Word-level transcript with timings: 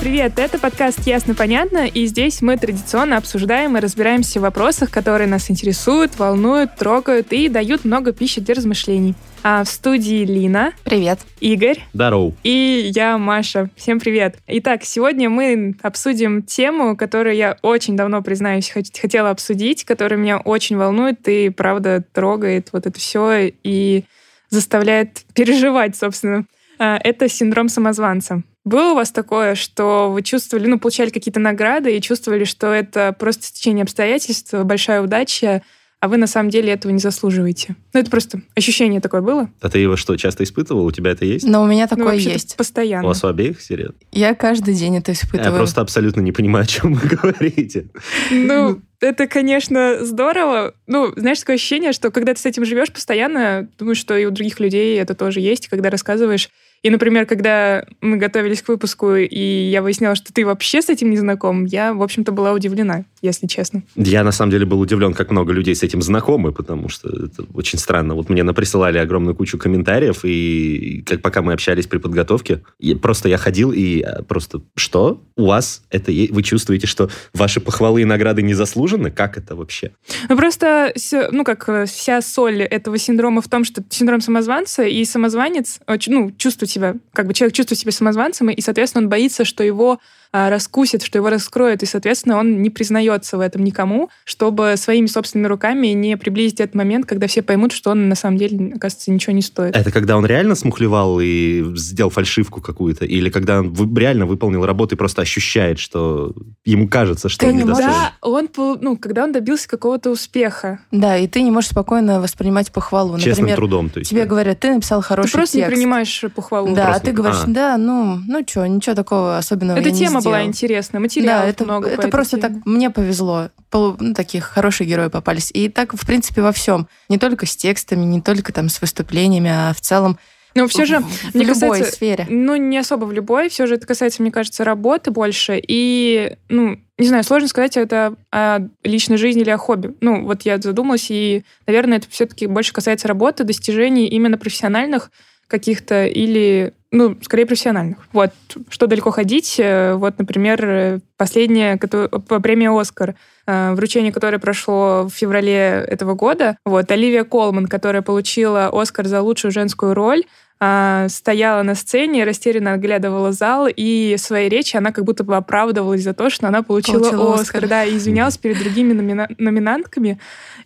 Привет, 0.00 0.38
это 0.38 0.60
подкаст 0.60 1.00
«Ясно, 1.06 1.34
понятно», 1.34 1.84
и 1.86 2.06
здесь 2.06 2.40
мы 2.40 2.56
традиционно 2.56 3.16
обсуждаем 3.16 3.76
и 3.76 3.80
разбираемся 3.80 4.38
в 4.38 4.42
вопросах, 4.42 4.92
которые 4.92 5.26
нас 5.26 5.50
интересуют, 5.50 6.16
волнуют, 6.20 6.76
трогают 6.76 7.32
и 7.32 7.48
дают 7.48 7.84
много 7.84 8.12
пищи 8.12 8.40
для 8.40 8.54
размышлений. 8.54 9.14
А 9.42 9.64
в 9.64 9.68
студии 9.68 10.24
Лина, 10.24 10.72
Привет. 10.84 11.18
Игорь 11.40 11.80
Здорово. 11.92 12.32
и 12.44 12.90
я, 12.94 13.18
Маша. 13.18 13.70
Всем 13.76 13.98
привет. 13.98 14.36
Итак, 14.46 14.84
сегодня 14.84 15.28
мы 15.30 15.74
обсудим 15.82 16.42
тему, 16.42 16.96
которую 16.96 17.34
я 17.34 17.56
очень 17.62 17.96
давно, 17.96 18.22
признаюсь, 18.22 18.70
хот- 18.74 18.98
хотела 19.00 19.30
обсудить, 19.30 19.84
которая 19.84 20.18
меня 20.18 20.38
очень 20.38 20.76
волнует 20.76 21.26
и, 21.28 21.48
правда, 21.50 22.04
трогает 22.12 22.68
вот 22.72 22.86
это 22.86 22.98
все 22.98 23.50
и 23.64 24.04
заставляет 24.48 25.22
переживать, 25.34 25.96
собственно. 25.96 26.44
А, 26.78 26.98
Это 27.02 27.28
синдром 27.28 27.68
самозванца. 27.68 28.42
Было 28.64 28.92
у 28.92 28.94
вас 28.94 29.10
такое, 29.12 29.54
что 29.54 30.10
вы 30.10 30.22
чувствовали, 30.22 30.66
ну, 30.66 30.78
получали 30.78 31.10
какие-то 31.10 31.40
награды 31.40 31.96
и 31.96 32.00
чувствовали, 32.02 32.44
что 32.44 32.66
это 32.72 33.14
просто 33.18 33.44
стечение 33.44 33.82
обстоятельств, 33.84 34.52
большая 34.64 35.00
удача, 35.00 35.62
а 36.00 36.06
вы 36.08 36.16
на 36.16 36.26
самом 36.28 36.50
деле 36.50 36.72
этого 36.72 36.92
не 36.92 36.98
заслуживаете? 37.00 37.74
Ну, 37.92 38.00
это 38.00 38.10
просто 38.10 38.42
ощущение 38.54 39.00
такое 39.00 39.20
было? 39.20 39.50
А 39.60 39.68
ты 39.68 39.78
его 39.78 39.96
что, 39.96 40.16
часто 40.16 40.44
испытывал? 40.44 40.84
У 40.84 40.92
тебя 40.92 41.10
это 41.10 41.24
есть? 41.24 41.44
Но 41.46 41.62
у 41.62 41.66
меня 41.66 41.88
Ну, 41.90 41.96
такое 41.96 42.12
вообще-то 42.14 42.32
есть. 42.34 42.54
У 42.54 42.56
Постоянно. 42.58 43.08
вас 43.08 43.24
у 43.24 43.26
обеих, 43.26 43.60
серьезно? 43.60 43.94
Я 44.12 44.34
каждый 44.34 44.74
день 44.74 44.96
это 44.98 45.10
Я 45.10 45.14
испытываю. 45.14 45.56
просто 45.56 45.80
абсолютно 45.80 46.20
не 46.20 46.30
понимаю, 46.32 46.64
о 46.64 46.66
чем 46.68 46.94
вы 46.94 47.08
говорите. 47.16 47.88
Ну, 48.30 48.80
это, 49.00 49.26
конечно, 49.26 50.04
здорово. 50.04 50.74
Ну, 50.86 51.12
знаешь, 51.16 51.40
такое 51.40 51.56
ощущение, 51.56 51.92
что 51.92 52.10
когда 52.10 52.34
ты 52.34 52.40
с 52.40 52.46
этим 52.46 52.64
живешь 52.64 52.92
постоянно, 52.92 53.68
думаешь, 53.78 53.98
что 53.98 54.16
и 54.16 54.24
у 54.24 54.30
других 54.30 54.60
людей 54.60 54.98
это 54.98 55.14
тоже 55.14 55.40
есть, 55.40 55.68
когда 55.68 55.90
рассказываешь. 55.90 56.50
И, 56.82 56.90
например, 56.90 57.26
когда 57.26 57.84
мы 58.00 58.18
готовились 58.18 58.62
к 58.62 58.68
выпуску, 58.68 59.16
и 59.16 59.68
я 59.70 59.82
выясняла, 59.82 60.14
что 60.14 60.32
ты 60.32 60.46
вообще 60.46 60.80
с 60.80 60.88
этим 60.88 61.10
не 61.10 61.16
знаком, 61.16 61.64
я, 61.64 61.92
в 61.92 62.02
общем-то, 62.02 62.30
была 62.30 62.52
удивлена, 62.52 63.04
если 63.20 63.46
честно. 63.46 63.82
Я, 63.96 64.22
на 64.22 64.30
самом 64.30 64.52
деле, 64.52 64.64
был 64.64 64.80
удивлен, 64.80 65.12
как 65.12 65.30
много 65.30 65.52
людей 65.52 65.74
с 65.74 65.82
этим 65.82 66.02
знакомы, 66.02 66.52
потому 66.52 66.88
что 66.88 67.08
это 67.08 67.44
очень 67.52 67.78
странно. 67.78 68.14
Вот 68.14 68.28
мне 68.28 68.44
наприсылали 68.44 68.98
огромную 68.98 69.34
кучу 69.34 69.58
комментариев, 69.58 70.20
и 70.24 71.02
как 71.04 71.20
пока 71.20 71.42
мы 71.42 71.52
общались 71.52 71.88
при 71.88 71.98
подготовке, 71.98 72.62
и 72.78 72.94
просто 72.94 73.28
я 73.28 73.38
ходил 73.38 73.72
и 73.72 74.00
а, 74.00 74.22
просто, 74.22 74.60
что? 74.76 75.20
У 75.36 75.46
вас 75.46 75.82
это? 75.90 76.12
Вы 76.12 76.42
чувствуете, 76.42 76.86
что 76.86 77.10
ваши 77.34 77.60
похвалы 77.60 78.02
и 78.02 78.04
награды 78.04 78.42
не 78.42 78.54
заслужены? 78.54 78.87
Как 79.10 79.36
это 79.36 79.54
вообще? 79.54 79.92
Ну, 80.28 80.36
просто, 80.36 80.92
ну, 81.30 81.44
как 81.44 81.68
э, 81.68 81.86
вся 81.86 82.20
соль 82.22 82.62
этого 82.62 82.98
синдрома 82.98 83.42
в 83.42 83.48
том, 83.48 83.64
что 83.64 83.82
синдром 83.90 84.20
самозванца, 84.20 84.84
и 84.84 85.04
самозванец, 85.04 85.80
ну, 86.06 86.32
чувствует 86.32 86.70
себя, 86.70 86.96
как 87.12 87.26
бы 87.26 87.34
человек 87.34 87.54
чувствует 87.54 87.78
себя 87.78 87.92
самозванцем, 87.92 88.50
и, 88.50 88.60
соответственно, 88.60 89.04
он 89.04 89.08
боится, 89.08 89.44
что 89.44 89.62
его 89.62 90.00
раскусит, 90.32 91.02
что 91.02 91.18
его 91.18 91.30
раскроют, 91.30 91.82
и, 91.82 91.86
соответственно, 91.86 92.38
он 92.38 92.62
не 92.62 92.70
признается 92.70 93.36
в 93.36 93.40
этом 93.40 93.64
никому, 93.64 94.10
чтобы 94.24 94.74
своими 94.76 95.06
собственными 95.06 95.46
руками 95.48 95.88
не 95.88 96.16
приблизить 96.16 96.60
этот 96.60 96.74
момент, 96.74 97.06
когда 97.06 97.26
все 97.26 97.42
поймут, 97.42 97.72
что 97.72 97.90
он 97.90 98.08
на 98.08 98.14
самом 98.14 98.36
деле, 98.38 98.74
оказывается, 98.74 99.10
ничего 99.10 99.32
не 99.32 99.42
стоит. 99.42 99.76
Это 99.76 99.90
когда 99.90 100.16
он 100.16 100.26
реально 100.26 100.54
смухлевал 100.54 101.20
и 101.20 101.64
сделал 101.76 102.10
фальшивку 102.10 102.60
какую-то? 102.60 103.04
Или 103.04 103.30
когда 103.30 103.60
он 103.60 103.96
реально 103.96 104.26
выполнил 104.26 104.64
работу 104.64 104.94
и 104.94 104.98
просто 104.98 105.22
ощущает, 105.22 105.78
что 105.78 106.34
ему 106.64 106.88
кажется, 106.88 107.28
что 107.28 107.40
Ты 107.40 107.46
он 107.48 107.56
не 107.56 107.62
недостоин? 107.62 107.88
Когда 107.90 108.12
он, 108.20 108.48
ну, 108.80 108.96
когда 108.96 109.24
он 109.24 109.32
добился 109.32 109.68
какого-то 109.68 110.10
успеха. 110.10 110.80
Да, 110.90 111.16
и 111.16 111.26
ты 111.26 111.42
не 111.42 111.50
можешь 111.50 111.70
спокойно 111.70 112.20
воспринимать 112.20 112.70
похвалу. 112.72 113.16
Честным 113.18 113.46
Например, 113.48 113.56
трудом, 113.56 113.90
то 113.90 113.98
есть. 114.00 114.10
тебе 114.10 114.22
да. 114.22 114.28
говорят, 114.28 114.60
ты 114.60 114.74
написал 114.74 115.00
хороший 115.02 115.30
ты 115.32 115.38
просто 115.38 115.56
текст. 115.58 115.70
не 115.70 115.74
принимаешь 115.76 116.24
похвалу. 116.34 116.74
Да, 116.74 116.82
а 116.82 116.86
Просто 116.86 117.04
ты 117.06 117.10
не- 117.10 117.16
говоришь, 117.16 117.40
а. 117.44 117.46
да, 117.50 117.76
ну, 117.76 118.18
ну 118.26 118.44
что, 118.46 118.66
ничего 118.66 118.94
такого 118.94 119.36
особенного 119.38 119.78
я 119.78 119.82
не 119.84 119.90
тема 120.20 120.30
была 120.30 120.36
сделал». 120.38 120.48
интересная, 120.48 120.98
Да, 120.98 121.02
материалов 121.02 121.44
это, 121.48 121.64
много 121.64 121.88
это 121.88 122.08
просто 122.08 122.38
теме. 122.40 122.54
так, 122.54 122.66
мне 122.66 122.90
повезло. 122.90 123.50
Полу- 123.70 123.96
ну, 123.98 124.14
таких 124.14 124.44
хорошие 124.44 124.86
герои 124.88 125.08
попались. 125.08 125.50
И 125.52 125.68
так, 125.68 125.94
в 125.94 126.06
принципе, 126.06 126.42
во 126.42 126.52
всем. 126.52 126.88
Не 127.08 127.18
только 127.18 127.46
с 127.46 127.56
текстами, 127.56 128.04
не 128.04 128.20
только 128.20 128.52
там 128.52 128.68
с 128.68 128.80
выступлениями, 128.80 129.50
а 129.50 129.72
в 129.74 129.80
целом 129.80 130.18
Но 130.54 130.66
все 130.66 130.84
же, 130.86 131.00
в 131.00 131.34
мне 131.34 131.44
любой 131.44 131.54
касается- 131.70 131.92
сфере. 131.92 132.26
ну, 132.28 132.56
не 132.56 132.78
особо 132.78 133.04
в 133.04 133.12
любой, 133.12 133.48
все 133.48 133.66
же 133.66 133.74
это 133.74 133.86
касается, 133.86 134.22
мне 134.22 134.30
кажется, 134.32 134.64
работы 134.64 135.10
больше. 135.10 135.60
И, 135.68 136.36
ну, 136.48 136.78
не 136.96 137.06
знаю, 137.06 137.22
сложно 137.22 137.46
сказать, 137.48 137.76
это 137.76 138.14
о 138.32 138.60
личной 138.82 139.18
жизни 139.18 139.42
или 139.42 139.50
о 139.50 139.58
хобби. 139.58 139.94
Ну, 140.00 140.24
вот 140.24 140.42
я 140.42 140.58
задумалась, 140.58 141.06
и, 141.10 141.44
наверное, 141.66 141.98
это 141.98 142.08
все-таки 142.10 142.46
больше 142.46 142.72
касается 142.72 143.06
работы, 143.06 143.44
достижений 143.44 144.08
именно 144.08 144.36
профессиональных 144.38 145.12
каких-то 145.48 146.06
или, 146.06 146.74
ну, 146.92 147.16
скорее 147.22 147.46
профессиональных. 147.46 147.98
Вот, 148.12 148.30
что 148.68 148.86
далеко 148.86 149.10
ходить. 149.10 149.56
э, 149.58 149.94
Вот, 149.94 150.18
например, 150.18 151.00
последняя 151.16 151.76
премия 151.76 152.70
«Оскар», 152.70 153.14
э, 153.46 153.72
вручение 153.72 154.12
которой 154.12 154.38
прошло 154.38 155.04
в 155.04 155.10
феврале 155.10 155.84
этого 155.88 156.14
года. 156.14 156.56
Вот, 156.64 156.90
Оливия 156.90 157.24
Колман, 157.24 157.66
которая 157.66 158.02
получила 158.02 158.70
«Оскар» 158.72 159.06
за 159.06 159.22
лучшую 159.22 159.50
женскую 159.50 159.94
роль, 159.94 160.22
стояла 160.60 161.62
на 161.62 161.74
сцене, 161.76 162.24
растерянно 162.24 162.72
оглядывала 162.72 163.30
зал, 163.32 163.68
и 163.68 164.16
в 164.16 164.20
своей 164.20 164.48
речи 164.48 164.76
она 164.76 164.90
как 164.92 165.04
будто 165.04 165.22
бы 165.22 165.36
оправдывалась 165.36 166.02
за 166.02 166.14
то, 166.14 166.30
что 166.30 166.48
она 166.48 166.62
получила, 166.62 166.98
Получила 166.98 167.34
Оскар, 167.34 167.42
Оскар. 167.64 167.68
да, 167.68 167.84
и 167.84 167.96
извинялась 167.96 168.38
перед 168.38 168.58
другими 168.58 168.92
номина- 168.92 169.32
номинантками. 169.38 170.18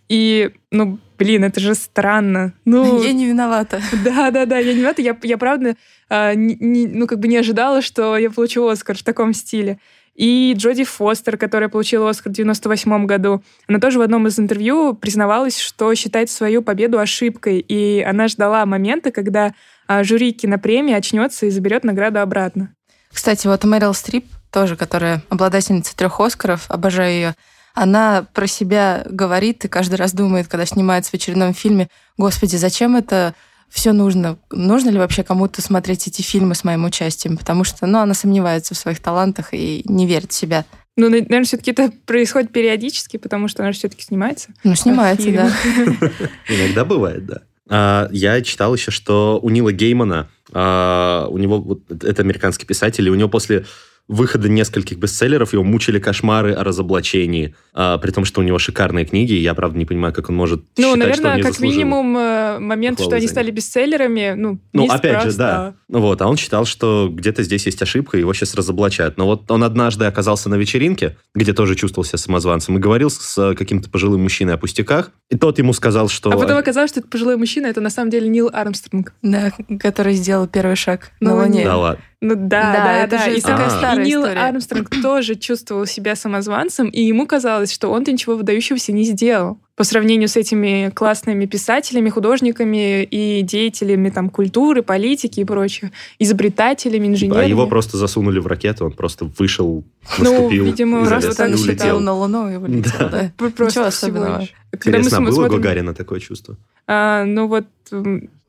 И, 0.09 0.51
ну, 0.71 0.99
блин, 1.19 1.45
это 1.45 1.61
же 1.61 1.75
странно. 1.75 2.55
Ну, 2.65 3.03
Я 3.05 3.13
не 3.13 3.27
виновата. 3.27 3.81
да, 4.05 4.31
да, 4.31 4.47
да, 4.47 4.59
я 4.59 4.73
не 4.73 4.79
виновата. 4.79 5.03
Я, 5.03 5.17
я 5.23 5.37
правда, 5.37 5.77
а, 6.09 6.35
не- 6.35 6.57
не- 6.59 6.87
ну, 6.87 7.07
как 7.07 7.19
бы 7.19 7.29
не 7.29 7.37
ожидала, 7.37 7.83
что 7.83 8.17
я 8.17 8.31
получу 8.31 8.67
Оскар 8.67 8.97
в 8.97 9.03
таком 9.03 9.35
стиле. 9.35 9.79
И 10.15 10.55
Джоди 10.57 10.85
Фостер, 10.85 11.37
которая 11.37 11.69
получила 11.69 12.11
Оскар 12.11 12.33
в 12.33 12.37
98 12.37 13.07
году, 13.07 13.43
она 13.67 13.79
тоже 13.79 13.99
в 13.99 14.03
одном 14.03 14.27
из 14.27 14.39
интервью 14.39 14.95
признавалась, 14.95 15.59
что 15.59 15.95
считает 15.95 16.29
свою 16.29 16.63
победу 16.63 16.99
ошибкой. 16.99 17.61
И 17.61 18.03
она 18.03 18.29
ждала 18.29 18.67
момента, 18.67 19.11
когда 19.11 19.55
а, 19.87 20.05
жюри 20.05 20.33
кинопремии 20.33 20.95
очнется 20.95 21.47
и 21.47 21.51
заберет 21.51 21.85
награду 21.85 22.21
обратно. 22.21 22.75
Кстати, 23.11 23.47
вот 23.47 23.65
Мэрил 23.65 23.95
Стрип, 23.95 24.27
тоже, 24.51 24.77
которая 24.77 25.23
обладательница 25.29 25.97
трех 25.97 26.21
Оскаров, 26.21 26.67
обожаю 26.69 27.13
ее, 27.13 27.35
она 27.75 28.27
про 28.35 28.47
себя 28.47 29.05
говорит 29.09 29.65
и 29.65 29.69
каждый 29.69 29.95
раз 29.95 30.13
думает, 30.13 30.47
когда 30.47 30.67
снимается 30.67 31.11
в 31.11 31.15
очередном 31.15 31.55
фильме, 31.55 31.89
господи, 32.19 32.57
зачем 32.57 32.97
это 32.97 33.35
все 33.73 33.93
нужно? 33.93 34.39
Нужно 34.51 34.91
ли 34.91 34.99
вообще 34.99 35.23
кому-то 35.23 35.63
смотреть 35.63 36.07
эти 36.07 36.21
фильмы 36.21 36.55
с 36.55 36.63
моим 36.63 36.85
участием? 36.85 37.39
Потому 37.39 37.65
что, 37.65 37.87
ну, 37.87 38.01
она 38.01 38.13
сомневается 38.13 38.75
в 38.75 38.79
своих 38.79 39.01
талантах 39.01 39.55
и 39.55 39.83
не 39.87 40.07
верит 40.07 40.31
в 40.31 40.35
себя. 40.35 40.67
Ну, 40.97 41.09
наверное, 41.09 41.45
все-таки 41.45 41.71
это 41.71 41.91
происходит 42.05 42.53
периодически, 42.53 43.17
потому 43.17 43.49
что 43.49 43.63
она 43.63 43.73
все-таки 43.73 44.03
снимается. 44.03 44.51
Ну, 44.63 44.75
снимается, 44.75 45.25
Фильм. 45.25 45.37
да. 45.37 46.11
Иногда 46.49 46.85
бывает, 46.85 47.25
да. 47.25 47.43
А, 47.71 48.09
я 48.13 48.43
читал 48.43 48.75
еще, 48.75 48.91
что 48.91 49.41
у 49.43 49.49
Нила 49.49 49.73
Геймана, 49.73 50.29
а, 50.53 51.29
у 51.31 51.39
него, 51.39 51.59
вот, 51.59 51.91
это 51.91 52.21
американский 52.21 52.67
писатель, 52.67 53.07
и 53.07 53.11
у 53.11 53.15
него 53.15 53.31
после 53.31 53.65
выхода 54.09 54.49
нескольких 54.49 54.99
бестселлеров 54.99 55.53
его 55.53 55.65
мучили 55.65 55.99
кошмары 55.99 56.53
о 56.53 56.65
разоблачении, 56.65 57.55
а, 57.73 57.99
при 57.99 58.11
том, 58.11 58.25
что 58.25 58.41
у 58.41 58.45
него 58.45 58.59
шикарные 58.59 59.05
книги, 59.05 59.33
я, 59.33 59.55
правда, 59.55 59.79
не 59.79 59.85
понимаю, 59.85 60.13
как 60.13 60.29
он 60.29 60.37
может 60.37 60.61
Ну, 60.61 60.67
считать, 60.67 60.85
что 60.85 60.93
он 60.93 60.99
наверное, 60.99 61.37
не 61.37 61.43
как 61.43 61.61
минимум 61.61 62.17
э, 62.17 62.59
момент, 62.59 63.01
что 63.01 63.17
они 63.17 63.27
стали 63.29 63.51
бестселлерами, 63.51 64.35
ну, 64.37 64.61
Ну, 64.73 64.87
опять 64.87 65.23
же, 65.23 65.37
да. 65.37 65.75
Ну 65.89 66.01
Вот, 66.01 66.21
а 66.21 66.29
он 66.29 66.37
считал, 66.37 66.65
что 66.65 67.09
где-то 67.13 67.43
здесь 67.43 67.67
есть 67.67 67.81
ошибка, 67.81 68.19
его 68.19 68.35
сейчас 68.35 68.55
разоблачают. 68.55 69.17
Но 69.17 69.27
вот 69.27 69.51
он 69.51 69.65
однажды 69.65 70.05
оказался 70.05 70.49
на 70.49 70.57
вечеринке, 70.57 71.17
где 71.35 71.53
тоже 71.53 71.75
чувствовал 71.75 72.05
себя 72.05 72.19
самозванцем, 72.19 72.77
и 72.77 72.81
говорил 72.81 73.11
с 73.11 73.55
каким-то 73.55 73.89
пожилым 73.89 74.23
мужчиной 74.23 74.55
о 74.55 74.59
пустяках, 74.59 75.11
и 75.31 75.37
тот 75.37 75.59
ему 75.59 75.73
сказал, 75.73 76.09
что... 76.09 76.31
А 76.31 76.37
потом 76.37 76.59
оказалось, 76.59 76.91
что 76.91 77.01
это 77.01 77.09
пожилой 77.09 77.37
мужчина, 77.37 77.67
это 77.67 77.81
на 77.81 77.91
самом 77.91 78.11
деле 78.11 78.29
Нил 78.29 78.51
Армстронг. 78.53 79.15
Да, 79.23 79.53
который 79.81 80.15
сделал 80.15 80.47
первый 80.47 80.77
шаг 80.77 81.13
на 81.21 81.31
Ну, 81.31 81.37
Луне. 81.43 81.65
Да 81.65 81.77
ладно. 81.77 82.05
Ну 82.25 82.37
да, 82.37 82.73
Да, 82.73 82.73
да, 82.85 82.99
это 83.05 83.17
да. 83.19 83.25
же 83.25 83.37
И, 83.37 83.41
такая 83.41 83.69
там- 83.69 83.79
старая 83.79 84.05
и 84.05 84.09
Нил 84.09 84.21
история. 84.23 84.41
Армстронг 84.41 84.91
тоже 85.03 85.35
чувствовал 85.35 85.87
себя 85.87 86.15
самозванцем, 86.15 86.89
и 86.89 87.03
ему 87.03 87.27
казалось, 87.27 87.73
что 87.73 87.89
он-то 87.91 88.13
ничего 88.13 88.37
выдающегося 88.37 88.93
не 88.93 89.03
сделал. 89.03 89.59
По 89.75 89.83
сравнению 89.85 90.29
с 90.29 90.37
этими 90.37 90.91
классными 90.95 91.47
писателями, 91.47 92.11
художниками 92.11 93.03
и 93.03 93.43
деятелями 93.43 94.11
там, 94.11 94.29
культуры, 94.31 94.83
политики 94.83 95.41
и 95.41 95.45
прочее, 95.45 95.91
изобретателями, 96.21 97.09
инженерами. 97.09 97.45
А 97.45 97.49
его 97.49 97.67
просто 97.67 97.97
засунули 97.97 98.39
в 98.39 98.47
ракету, 98.47 98.85
он 98.85 98.93
просто 98.93 99.25
вышел, 99.39 99.83
Ну, 100.19 100.25
наступил, 100.25 100.65
видимо, 100.67 101.03
и 101.03 101.07
просто 101.09 101.33
залез, 101.33 101.61
так 101.61 101.71
считал. 101.71 101.99
На 102.01 102.13
Луну 102.13 102.49
и 102.51 102.57
улетел, 102.57 102.93
Да. 103.01 103.09
да. 103.09 103.33
Просто 103.37 103.65
Ничего 103.65 103.85
особенного. 103.87 104.47
Когда 104.71 104.99
мы 104.99 104.99
Интересно, 105.01 105.09
а 105.09 105.11
см- 105.11 105.25
было 105.31 105.35
смотрим- 105.47 105.61
Гагарина 105.61 105.95
такое 105.95 106.21
чувство? 106.21 106.57
А, 106.87 107.25
ну 107.25 107.49
вот, 107.49 107.65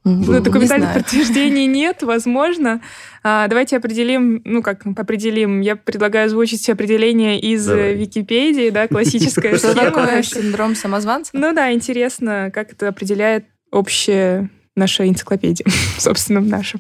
Ну, 0.04 0.34
не 0.34 0.40
документальных 0.42 0.90
знаю. 0.90 1.02
подтверждений 1.04 1.66
нет, 1.66 2.04
возможно. 2.04 2.82
А, 3.24 3.48
давайте 3.48 3.78
определим, 3.78 4.42
ну 4.44 4.62
как 4.62 4.86
определим, 4.86 5.62
я 5.62 5.78
предлагаю 5.78 6.26
озвучить 6.26 6.70
определение 6.70 7.40
из 7.40 7.66
Давай. 7.66 7.94
э, 7.94 7.96
Википедии, 7.96 8.70
да, 8.70 8.88
классическая 8.90 9.58
Что 9.58 9.74
такое 9.74 10.22
синдром 10.24 10.76
самозванца? 10.76 11.32
Ну 11.34 11.54
да, 11.54 11.72
интересно, 11.72 12.52
как 12.54 12.74
это 12.74 12.90
определяет 12.90 13.46
общая 13.72 14.50
наша 14.76 15.08
энциклопедия, 15.08 15.66
собственно, 15.98 16.42
наша. 16.42 16.80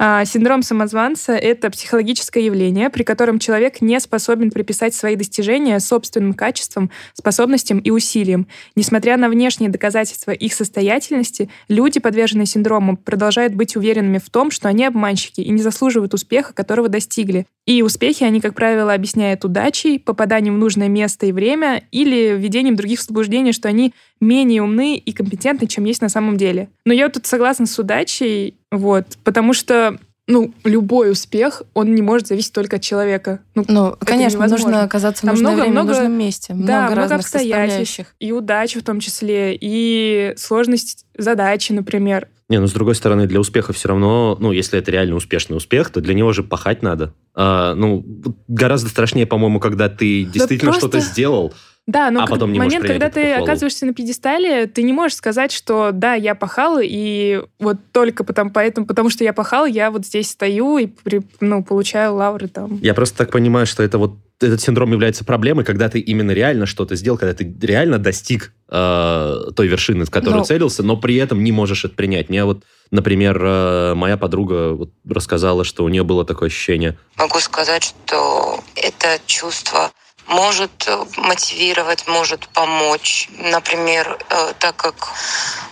А, 0.00 0.24
Синдром 0.24 0.62
самозванца— 0.62 1.32
это 1.34 1.70
психологическое 1.70 2.44
явление, 2.44 2.88
при 2.88 3.02
котором 3.02 3.40
человек 3.40 3.80
не 3.80 3.98
способен 3.98 4.52
приписать 4.52 4.94
свои 4.94 5.16
достижения 5.16 5.80
собственным 5.80 6.34
качествам, 6.34 6.90
способностям 7.14 7.80
и 7.80 7.90
усилиям. 7.90 8.46
Несмотря 8.76 9.16
на 9.16 9.28
внешние 9.28 9.70
доказательства 9.70 10.30
их 10.30 10.54
состоятельности, 10.54 11.50
люди, 11.68 11.98
подверженные 11.98 12.46
синдрому, 12.46 12.96
продолжают 12.96 13.54
быть 13.54 13.74
уверенными 13.74 14.18
в 14.18 14.30
том, 14.30 14.52
что 14.52 14.68
они 14.68 14.84
обманщики 14.84 15.40
и 15.40 15.50
не 15.50 15.62
заслуживают 15.62 16.14
успеха, 16.14 16.52
которого 16.52 16.88
достигли. 16.88 17.46
И 17.66 17.82
успехи 17.82 18.22
они, 18.22 18.40
как 18.40 18.54
правило, 18.54 18.94
объясняют 18.94 19.44
удачей, 19.44 19.98
попаданием 19.98 20.54
в 20.54 20.58
нужное 20.58 20.88
место 20.88 21.26
и 21.26 21.32
время 21.32 21.82
или 21.90 22.36
введением 22.36 22.76
других 22.76 23.00
в 23.00 23.52
что 23.52 23.68
они 23.68 23.92
менее 24.20 24.62
умны 24.62 24.96
и 24.96 25.12
компетентны, 25.12 25.66
чем 25.66 25.84
есть 25.84 26.02
на 26.02 26.08
самом 26.08 26.36
деле. 26.36 26.68
Но 26.84 26.92
я 26.92 27.08
тут 27.08 27.26
согласна 27.26 27.66
с 27.66 27.78
удачей, 27.78 28.56
вот, 28.70 29.06
потому 29.24 29.52
что 29.52 29.98
ну, 30.30 30.52
любой 30.64 31.10
успех, 31.10 31.62
он 31.72 31.94
не 31.94 32.02
может 32.02 32.26
зависеть 32.26 32.52
только 32.52 32.76
от 32.76 32.82
человека. 32.82 33.40
Ну, 33.54 33.64
Ну, 33.66 33.96
конечно, 34.00 34.36
невозможно. 34.36 34.66
нужно 34.66 34.82
оказаться 34.82 35.22
в 35.22 35.24
нужное 35.30 35.52
много- 35.52 35.60
время, 35.60 35.72
много- 35.72 35.86
в 35.86 35.90
нужном 35.94 36.12
месте. 36.18 36.46
да, 36.52 36.54
много 36.56 36.82
много 36.82 36.94
разных 36.96 37.20
обстоятельств. 37.20 37.54
составляющих. 37.62 38.14
И 38.20 38.32
удачи 38.32 38.78
в 38.78 38.82
том 38.82 39.00
числе, 39.00 39.56
и 39.58 40.34
сложность 40.36 41.06
задачи, 41.16 41.72
например. 41.72 42.28
Не, 42.50 42.60
ну 42.60 42.66
с 42.66 42.72
другой 42.72 42.94
стороны, 42.94 43.26
для 43.26 43.40
успеха 43.40 43.72
все 43.72 43.88
равно, 43.88 44.36
ну, 44.38 44.52
если 44.52 44.78
это 44.78 44.90
реально 44.90 45.16
успешный 45.16 45.56
успех, 45.56 45.88
то 45.90 46.02
для 46.02 46.12
него 46.12 46.32
же 46.34 46.42
пахать 46.42 46.82
надо. 46.82 47.14
А, 47.34 47.74
ну, 47.74 48.04
гораздо 48.48 48.90
страшнее, 48.90 49.26
по-моему, 49.26 49.60
когда 49.60 49.88
ты 49.88 50.24
действительно 50.24 50.72
просто- 50.72 50.88
что-то 50.88 51.00
сделал. 51.00 51.54
Да, 51.88 52.10
но 52.10 52.20
А 52.20 52.22
как- 52.24 52.30
потом 52.32 52.52
не 52.52 52.58
момент, 52.58 52.84
когда 52.86 53.08
ты 53.08 53.22
похвалу. 53.22 53.44
оказываешься 53.44 53.86
на 53.86 53.94
пьедестале, 53.94 54.66
ты 54.66 54.82
не 54.82 54.92
можешь 54.92 55.16
сказать, 55.16 55.50
что 55.50 55.90
да, 55.90 56.12
я 56.12 56.34
пахал, 56.34 56.78
и 56.82 57.42
вот 57.58 57.78
только 57.92 58.24
потому, 58.24 58.50
поэтому, 58.50 58.86
потому 58.86 59.08
что 59.08 59.24
я 59.24 59.32
пахал, 59.32 59.64
я 59.64 59.90
вот 59.90 60.04
здесь 60.04 60.28
стою 60.30 60.76
и 60.76 60.86
при- 60.86 61.22
ну, 61.40 61.64
получаю 61.64 62.14
лавры 62.14 62.48
там. 62.48 62.78
Я 62.82 62.92
просто 62.92 63.16
так 63.16 63.30
понимаю, 63.32 63.66
что 63.66 63.82
это 63.82 63.96
вот 63.96 64.12
этот 64.40 64.60
синдром 64.60 64.92
является 64.92 65.24
проблемой, 65.24 65.64
когда 65.64 65.88
ты 65.88 65.98
именно 65.98 66.30
реально 66.32 66.66
что-то 66.66 66.94
сделал, 66.94 67.16
когда 67.18 67.32
ты 67.34 67.50
реально 67.62 67.98
достиг 67.98 68.52
э, 68.70 69.34
той 69.56 69.66
вершины, 69.66 70.04
в 70.04 70.10
которую 70.10 70.40
Ну. 70.40 70.44
целился, 70.44 70.82
но 70.82 70.96
при 70.98 71.16
этом 71.16 71.42
не 71.42 71.52
можешь 71.52 71.86
это 71.86 71.94
принять. 71.94 72.28
Мне 72.28 72.44
вот, 72.44 72.64
например, 72.90 73.40
э, 73.42 73.94
моя 73.94 74.18
подруга 74.18 74.74
вот 74.74 74.90
рассказала, 75.08 75.64
что 75.64 75.84
у 75.84 75.88
нее 75.88 76.04
было 76.04 76.26
такое 76.26 76.48
ощущение. 76.50 76.98
Могу 77.16 77.38
сказать, 77.40 77.82
что 77.82 78.60
это 78.76 79.18
чувство 79.26 79.90
может 80.28 80.86
э, 80.86 81.04
мотивировать, 81.16 82.06
может 82.06 82.48
помочь. 82.48 83.28
Например, 83.38 84.18
э, 84.28 84.52
так 84.58 84.76
как 84.76 85.12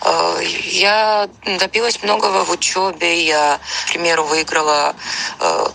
э, 0.03 0.41
я 0.44 1.29
добилась 1.58 2.03
многого 2.03 2.44
в 2.44 2.50
учебе, 2.50 3.23
я, 3.25 3.61
к 3.87 3.88
примеру, 3.91 4.25
выиграла 4.25 4.94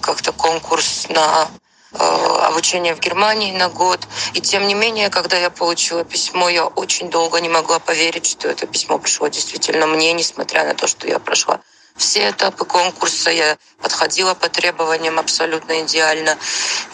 как-то 0.01 0.31
конкурс 0.31 1.07
на 1.09 1.47
обучение 1.93 2.95
в 2.95 2.99
Германии 2.99 3.51
на 3.51 3.69
год. 3.69 3.99
И 4.33 4.41
тем 4.41 4.67
не 4.67 4.73
менее, 4.73 5.09
когда 5.09 5.37
я 5.37 5.49
получила 5.49 6.03
письмо, 6.03 6.49
я 6.49 6.65
очень 6.65 7.09
долго 7.09 7.39
не 7.41 7.49
могла 7.49 7.79
поверить, 7.79 8.25
что 8.25 8.47
это 8.47 8.65
письмо 8.65 8.97
пришло 8.97 9.27
действительно 9.27 9.87
мне, 9.87 10.13
несмотря 10.13 10.65
на 10.65 10.73
то, 10.73 10.87
что 10.87 11.07
я 11.07 11.19
прошла 11.19 11.59
все 11.95 12.29
этапы 12.29 12.65
конкурса, 12.65 13.29
я 13.31 13.57
подходила 13.81 14.33
по 14.33 14.49
требованиям 14.49 15.19
абсолютно 15.19 15.81
идеально. 15.83 16.37